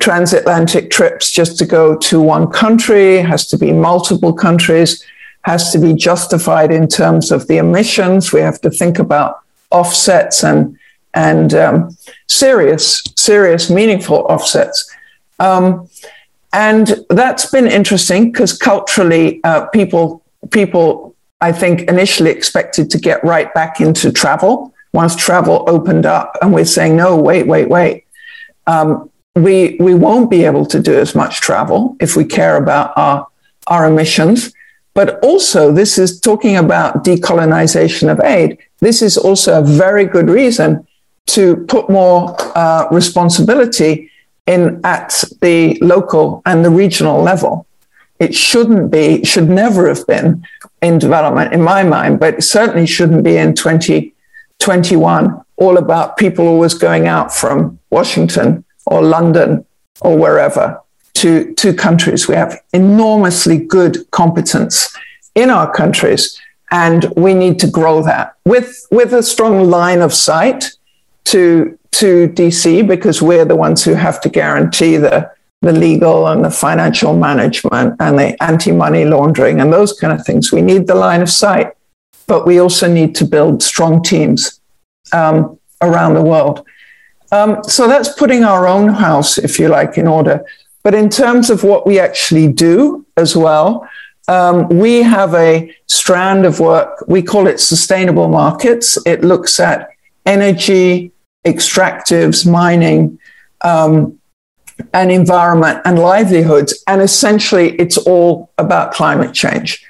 transatlantic 0.00 0.90
trips 0.90 1.30
just 1.30 1.58
to 1.58 1.66
go 1.66 1.96
to 1.96 2.20
one 2.20 2.48
country, 2.48 3.16
it 3.16 3.26
has 3.26 3.46
to 3.48 3.58
be 3.58 3.72
multiple 3.72 4.32
countries 4.32 5.02
has 5.46 5.70
to 5.70 5.78
be 5.78 5.94
justified 5.94 6.72
in 6.72 6.88
terms 6.88 7.30
of 7.30 7.46
the 7.46 7.56
emissions. 7.56 8.32
We 8.32 8.40
have 8.40 8.60
to 8.62 8.70
think 8.70 8.98
about 8.98 9.38
offsets 9.70 10.42
and 10.42 10.76
and 11.14 11.54
um, 11.54 11.96
serious, 12.26 13.02
serious, 13.16 13.70
meaningful 13.70 14.26
offsets. 14.28 14.78
Um, 15.38 15.88
and 16.52 17.06
that's 17.08 17.46
been 17.50 17.68
interesting 17.68 18.32
because 18.32 18.52
culturally, 18.58 19.40
uh, 19.44 19.66
people 19.66 20.24
people 20.50 21.14
I 21.40 21.52
think 21.52 21.88
initially 21.88 22.30
expected 22.30 22.90
to 22.90 22.98
get 22.98 23.22
right 23.22 23.52
back 23.54 23.80
into 23.80 24.10
travel 24.10 24.74
once 24.92 25.14
travel 25.14 25.64
opened 25.68 26.06
up, 26.06 26.36
and 26.42 26.52
we're 26.52 26.72
saying 26.76 26.96
no, 26.96 27.16
wait, 27.16 27.46
wait, 27.46 27.68
wait. 27.68 28.04
Um, 28.66 29.10
we 29.36 29.76
we 29.78 29.94
won't 29.94 30.28
be 30.28 30.44
able 30.44 30.66
to 30.66 30.80
do 30.80 30.94
as 30.98 31.14
much 31.14 31.40
travel 31.40 31.96
if 32.00 32.16
we 32.16 32.24
care 32.24 32.56
about 32.56 32.92
our 32.96 33.28
our 33.68 33.86
emissions. 33.86 34.52
But 34.96 35.22
also, 35.22 35.72
this 35.72 35.98
is 35.98 36.18
talking 36.18 36.56
about 36.56 37.04
decolonization 37.04 38.10
of 38.10 38.18
aid. 38.24 38.56
This 38.80 39.02
is 39.02 39.18
also 39.18 39.58
a 39.58 39.62
very 39.62 40.06
good 40.06 40.30
reason 40.30 40.86
to 41.26 41.56
put 41.68 41.90
more 41.90 42.34
uh, 42.56 42.88
responsibility 42.90 44.10
in 44.46 44.80
at 44.84 45.22
the 45.42 45.78
local 45.82 46.40
and 46.46 46.64
the 46.64 46.70
regional 46.70 47.20
level. 47.20 47.66
It 48.20 48.34
shouldn't 48.34 48.90
be, 48.90 49.22
should 49.22 49.50
never 49.50 49.86
have 49.86 50.06
been 50.06 50.46
in 50.80 50.98
development 50.98 51.52
in 51.52 51.60
my 51.60 51.82
mind, 51.82 52.18
but 52.18 52.42
certainly 52.42 52.86
shouldn't 52.86 53.22
be 53.22 53.36
in 53.36 53.54
2021, 53.54 55.42
all 55.56 55.76
about 55.76 56.16
people 56.16 56.48
always 56.48 56.72
going 56.72 57.06
out 57.06 57.34
from 57.34 57.78
Washington 57.90 58.64
or 58.86 59.02
London 59.02 59.66
or 60.00 60.16
wherever 60.16 60.80
to, 61.16 61.54
to 61.54 61.72
countries. 61.72 62.28
We 62.28 62.34
have 62.34 62.60
enormously 62.72 63.58
good 63.58 64.10
competence 64.10 64.94
in 65.34 65.50
our 65.50 65.70
countries, 65.70 66.40
and 66.70 67.06
we 67.16 67.34
need 67.34 67.58
to 67.60 67.66
grow 67.66 68.02
that 68.02 68.34
with, 68.44 68.86
with 68.90 69.12
a 69.12 69.22
strong 69.22 69.70
line 69.70 70.00
of 70.00 70.12
sight 70.12 70.72
to, 71.24 71.78
to 71.92 72.28
DC 72.28 72.86
because 72.86 73.22
we're 73.22 73.44
the 73.44 73.56
ones 73.56 73.84
who 73.84 73.94
have 73.94 74.20
to 74.22 74.28
guarantee 74.28 74.96
the, 74.96 75.30
the 75.62 75.72
legal 75.72 76.26
and 76.28 76.44
the 76.44 76.50
financial 76.50 77.16
management 77.16 77.96
and 78.00 78.18
the 78.18 78.42
anti 78.42 78.72
money 78.72 79.04
laundering 79.04 79.60
and 79.60 79.72
those 79.72 79.92
kind 79.98 80.12
of 80.12 80.24
things. 80.24 80.52
We 80.52 80.62
need 80.62 80.86
the 80.86 80.94
line 80.94 81.22
of 81.22 81.30
sight, 81.30 81.72
but 82.26 82.46
we 82.46 82.58
also 82.58 82.92
need 82.92 83.14
to 83.16 83.24
build 83.24 83.62
strong 83.62 84.02
teams 84.02 84.60
um, 85.12 85.58
around 85.80 86.14
the 86.14 86.22
world. 86.22 86.66
Um, 87.32 87.62
so 87.64 87.88
that's 87.88 88.10
putting 88.10 88.44
our 88.44 88.68
own 88.68 88.88
house, 88.88 89.38
if 89.38 89.58
you 89.58 89.68
like, 89.68 89.98
in 89.98 90.06
order. 90.06 90.44
But 90.86 90.94
in 90.94 91.08
terms 91.08 91.50
of 91.50 91.64
what 91.64 91.84
we 91.84 91.98
actually 91.98 92.46
do 92.46 93.04
as 93.16 93.36
well, 93.36 93.88
um, 94.28 94.68
we 94.68 95.02
have 95.02 95.34
a 95.34 95.74
strand 95.88 96.46
of 96.46 96.60
work. 96.60 97.02
We 97.08 97.22
call 97.22 97.48
it 97.48 97.58
sustainable 97.58 98.28
markets. 98.28 98.96
It 99.04 99.24
looks 99.24 99.58
at 99.58 99.90
energy, 100.26 101.10
extractives, 101.44 102.48
mining, 102.48 103.18
um, 103.62 104.16
and 104.94 105.10
environment 105.10 105.80
and 105.84 105.98
livelihoods. 105.98 106.84
And 106.86 107.02
essentially, 107.02 107.70
it's 107.80 107.98
all 107.98 108.52
about 108.56 108.92
climate 108.92 109.34
change. 109.34 109.84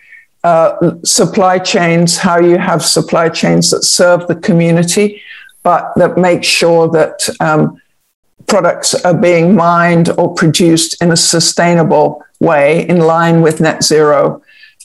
Uh, 0.45 0.95
supply 1.05 1.59
chains, 1.59 2.17
how 2.17 2.41
you 2.41 2.57
have 2.57 2.83
supply 2.83 3.29
chains 3.29 3.71
that 3.71 3.83
serve 3.85 4.27
the 4.29 4.37
community, 4.37 5.21
but 5.63 5.93
that 5.97 6.17
make 6.17 6.43
sure 6.43 6.89
that 6.89 7.29
um, 7.41 7.79
products 8.46 8.94
are 8.94 9.14
being 9.14 9.55
mined 9.55 10.11
or 10.11 10.35
produced 10.35 11.03
in 11.03 11.11
a 11.11 11.16
sustainable 11.16 12.25
way 12.40 12.87
in 12.88 13.01
line 13.01 13.42
with 13.42 13.61
net 13.61 13.83
zero? 13.83 14.42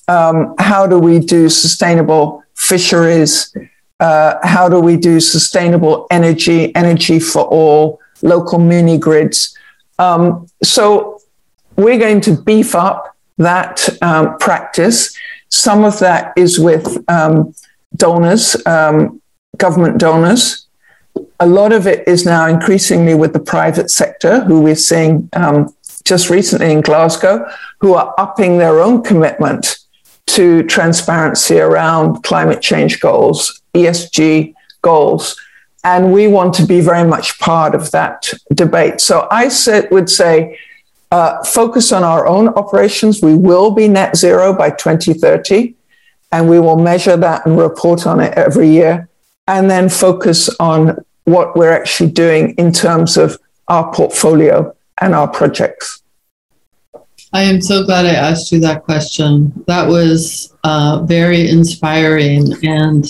Um, 0.07 0.55
how 0.57 0.87
do 0.87 0.97
we 0.99 1.19
do 1.19 1.49
sustainable 1.49 2.43
fisheries? 2.55 3.55
Uh, 3.99 4.35
how 4.43 4.67
do 4.67 4.79
we 4.79 4.97
do 4.97 5.19
sustainable 5.19 6.07
energy, 6.09 6.75
energy 6.75 7.19
for 7.19 7.43
all, 7.43 7.99
local 8.21 8.59
mini 8.59 8.97
grids? 8.97 9.55
Um, 9.99 10.47
so 10.63 11.21
we're 11.75 11.99
going 11.99 12.21
to 12.21 12.35
beef 12.35 12.73
up 12.75 13.15
that 13.37 13.87
um, 14.01 14.37
practice. 14.39 15.15
Some 15.49 15.83
of 15.83 15.99
that 15.99 16.33
is 16.35 16.59
with 16.59 17.03
um, 17.09 17.53
donors, 17.95 18.55
um, 18.65 19.21
government 19.57 19.99
donors, 19.99 20.67
a 21.39 21.47
lot 21.47 21.73
of 21.73 21.87
it 21.87 22.07
is 22.07 22.25
now 22.25 22.47
increasingly 22.47 23.15
with 23.15 23.33
the 23.33 23.39
private 23.39 23.89
sector, 23.89 24.41
who 24.41 24.61
we're 24.61 24.75
seeing 24.75 25.29
um, 25.33 25.73
just 26.03 26.29
recently 26.29 26.71
in 26.71 26.81
Glasgow, 26.81 27.45
who 27.79 27.93
are 27.93 28.13
upping 28.17 28.57
their 28.57 28.79
own 28.79 29.03
commitment 29.03 29.77
to 30.27 30.63
transparency 30.63 31.59
around 31.59 32.23
climate 32.23 32.61
change 32.61 32.99
goals, 32.99 33.61
ESG 33.73 34.53
goals. 34.81 35.35
And 35.83 36.13
we 36.13 36.27
want 36.27 36.53
to 36.55 36.65
be 36.65 36.79
very 36.79 37.07
much 37.07 37.39
part 37.39 37.73
of 37.73 37.91
that 37.91 38.31
debate. 38.53 39.01
So 39.01 39.27
I 39.31 39.49
said, 39.49 39.89
would 39.91 40.09
say, 40.09 40.59
uh, 41.11 41.43
focus 41.43 41.91
on 41.91 42.03
our 42.03 42.27
own 42.27 42.49
operations. 42.49 43.21
We 43.21 43.35
will 43.35 43.71
be 43.71 43.87
net 43.87 44.15
zero 44.15 44.53
by 44.53 44.69
2030, 44.69 45.73
and 46.31 46.49
we 46.49 46.59
will 46.59 46.77
measure 46.77 47.17
that 47.17 47.45
and 47.45 47.57
report 47.57 48.07
on 48.07 48.21
it 48.21 48.33
every 48.37 48.69
year. 48.69 49.09
And 49.51 49.69
then 49.69 49.89
focus 49.89 50.49
on 50.61 51.03
what 51.25 51.57
we're 51.57 51.73
actually 51.73 52.11
doing 52.11 52.55
in 52.55 52.71
terms 52.71 53.17
of 53.17 53.37
our 53.67 53.93
portfolio 53.93 54.73
and 55.01 55.13
our 55.13 55.27
projects. 55.27 56.01
I 57.33 57.41
am 57.43 57.61
so 57.61 57.83
glad 57.85 58.05
I 58.05 58.13
asked 58.13 58.51
you 58.53 58.61
that 58.61 58.83
question. 58.83 59.51
That 59.67 59.87
was 59.87 60.53
uh, 60.63 61.03
very 61.05 61.49
inspiring. 61.49 62.53
And 62.63 63.05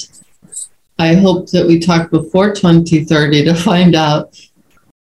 I 0.98 1.14
hope 1.14 1.52
that 1.52 1.66
we 1.66 1.80
talk 1.80 2.10
before 2.10 2.54
2030 2.54 3.46
to 3.46 3.54
find 3.56 3.96
out 3.96 4.40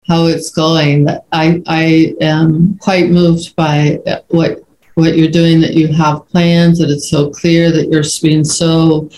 how 0.07 0.25
it's 0.25 0.51
going. 0.51 1.07
I, 1.31 1.63
I 1.67 2.15
am 2.21 2.77
quite 2.77 3.09
moved 3.09 3.55
by 3.55 3.99
what 4.29 4.59
what 4.95 5.17
you're 5.17 5.31
doing, 5.31 5.59
that 5.61 5.73
you 5.73 5.87
have 5.87 6.27
plans, 6.27 6.77
that 6.79 6.89
it's 6.89 7.09
so 7.09 7.31
clear, 7.31 7.71
that 7.71 7.89
you're 7.89 8.03
being 8.21 8.43
so 8.43 9.09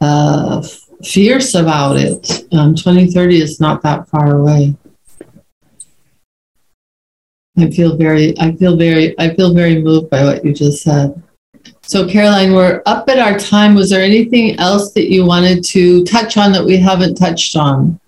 uh, 0.00 0.62
fierce 1.04 1.54
about 1.54 1.96
it. 1.96 2.44
Um, 2.52 2.74
2030 2.74 3.40
is 3.40 3.60
not 3.60 3.82
that 3.82 4.08
far 4.08 4.36
away. 4.38 4.74
I 7.56 7.70
feel 7.70 7.96
very, 7.96 8.38
I 8.40 8.52
feel 8.52 8.76
very, 8.76 9.18
I 9.18 9.34
feel 9.34 9.54
very 9.54 9.80
moved 9.80 10.10
by 10.10 10.24
what 10.24 10.44
you 10.44 10.52
just 10.52 10.82
said. 10.82 11.22
So, 11.82 12.08
Caroline, 12.08 12.52
we're 12.52 12.82
up 12.86 13.08
at 13.08 13.18
our 13.18 13.38
time. 13.38 13.74
Was 13.74 13.90
there 13.90 14.02
anything 14.02 14.58
else 14.58 14.92
that 14.92 15.10
you 15.10 15.24
wanted 15.24 15.62
to 15.66 16.04
touch 16.04 16.36
on 16.36 16.50
that 16.52 16.64
we 16.64 16.76
haven't 16.78 17.14
touched 17.14 17.56
on? 17.56 18.00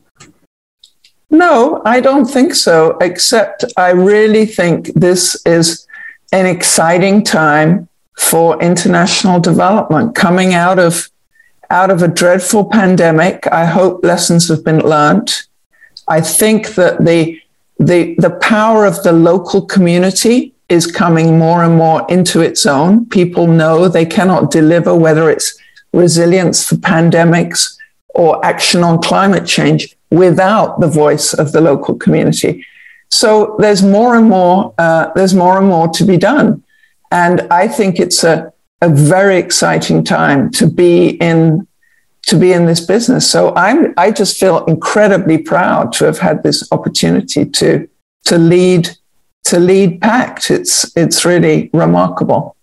No, 1.30 1.82
I 1.84 2.00
don't 2.00 2.24
think 2.24 2.54
so, 2.54 2.96
except 3.00 3.64
I 3.76 3.90
really 3.90 4.46
think 4.46 4.92
this 4.94 5.40
is 5.44 5.86
an 6.32 6.46
exciting 6.46 7.22
time 7.22 7.88
for 8.18 8.60
international 8.62 9.38
development 9.38 10.14
coming 10.14 10.54
out 10.54 10.78
of 10.78 11.08
out 11.70 11.90
of 11.90 12.02
a 12.02 12.08
dreadful 12.08 12.64
pandemic. 12.64 13.46
I 13.50 13.64
hope 13.64 14.04
lessons 14.04 14.48
have 14.48 14.64
been 14.64 14.80
learned. 14.80 15.32
I 16.08 16.20
think 16.20 16.74
that 16.74 17.04
the 17.04 17.40
the 17.78 18.14
the 18.18 18.30
power 18.40 18.86
of 18.86 19.02
the 19.02 19.12
local 19.12 19.66
community 19.66 20.54
is 20.68 20.90
coming 20.90 21.38
more 21.38 21.62
and 21.62 21.76
more 21.76 22.04
into 22.08 22.40
its 22.40 22.66
own. 22.66 23.06
People 23.06 23.46
know 23.46 23.88
they 23.88 24.06
cannot 24.06 24.50
deliver 24.50 24.94
whether 24.94 25.30
it's 25.30 25.56
resilience 25.92 26.68
for 26.68 26.76
pandemics 26.76 27.76
or 28.08 28.44
action 28.44 28.82
on 28.82 29.00
climate 29.00 29.46
change 29.46 29.96
without 30.10 30.80
the 30.80 30.88
voice 30.88 31.34
of 31.34 31.52
the 31.52 31.60
local 31.60 31.94
community. 31.94 32.64
So 33.10 33.56
there's 33.58 33.82
more 33.82 34.16
and 34.16 34.28
more 34.28 34.74
uh, 34.78 35.12
there's 35.14 35.34
more 35.34 35.58
and 35.58 35.68
more 35.68 35.88
to 35.88 36.04
be 36.04 36.16
done, 36.16 36.62
and 37.10 37.42
I 37.50 37.68
think 37.68 38.00
it's 38.00 38.24
a 38.24 38.52
a 38.82 38.88
very 38.88 39.38
exciting 39.38 40.04
time 40.04 40.50
to 40.52 40.68
be 40.68 41.10
in 41.20 41.66
to 42.26 42.36
be 42.36 42.52
in 42.52 42.66
this 42.66 42.84
business. 42.84 43.30
So 43.30 43.54
I'm 43.54 43.94
I 43.96 44.10
just 44.10 44.38
feel 44.38 44.64
incredibly 44.64 45.38
proud 45.38 45.92
to 45.94 46.04
have 46.04 46.18
had 46.18 46.42
this 46.42 46.66
opportunity 46.72 47.44
to 47.44 47.88
to 48.24 48.38
lead 48.38 48.90
to 49.44 49.58
lead 49.58 50.00
Pact. 50.00 50.50
It's 50.50 50.96
it's 50.96 51.24
really 51.24 51.70
remarkable. 51.72 52.56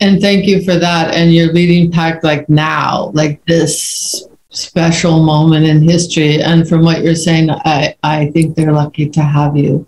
And 0.00 0.20
thank 0.20 0.46
you 0.46 0.64
for 0.64 0.76
that. 0.76 1.14
And 1.14 1.32
you're 1.32 1.52
leading 1.52 1.90
Pact 1.90 2.24
like 2.24 2.48
now, 2.48 3.12
like 3.14 3.44
this 3.46 4.24
special 4.50 5.22
moment 5.22 5.64
in 5.64 5.80
history. 5.80 6.42
And 6.42 6.68
from 6.68 6.82
what 6.82 7.02
you're 7.02 7.14
saying, 7.14 7.50
I, 7.50 7.94
I 8.02 8.30
think 8.32 8.56
they're 8.56 8.72
lucky 8.72 9.08
to 9.10 9.22
have 9.22 9.56
you. 9.56 9.86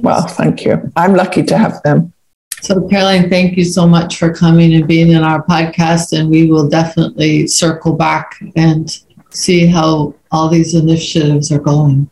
Well, 0.00 0.26
thank 0.26 0.64
you. 0.64 0.92
I'm 0.96 1.14
lucky 1.14 1.42
to 1.44 1.58
have 1.58 1.82
them. 1.82 2.12
So, 2.62 2.86
Caroline, 2.88 3.30
thank 3.30 3.56
you 3.56 3.64
so 3.64 3.86
much 3.86 4.18
for 4.18 4.32
coming 4.32 4.74
and 4.74 4.86
being 4.86 5.10
in 5.10 5.22
our 5.22 5.42
podcast. 5.44 6.18
And 6.18 6.28
we 6.28 6.50
will 6.50 6.68
definitely 6.68 7.46
circle 7.46 7.94
back 7.94 8.34
and 8.56 8.98
see 9.30 9.66
how 9.66 10.14
all 10.30 10.48
these 10.48 10.74
initiatives 10.74 11.52
are 11.52 11.60
going. 11.60 12.10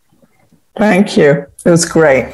Thank 0.76 1.16
you. 1.16 1.46
It 1.64 1.70
was 1.70 1.84
great. 1.84 2.32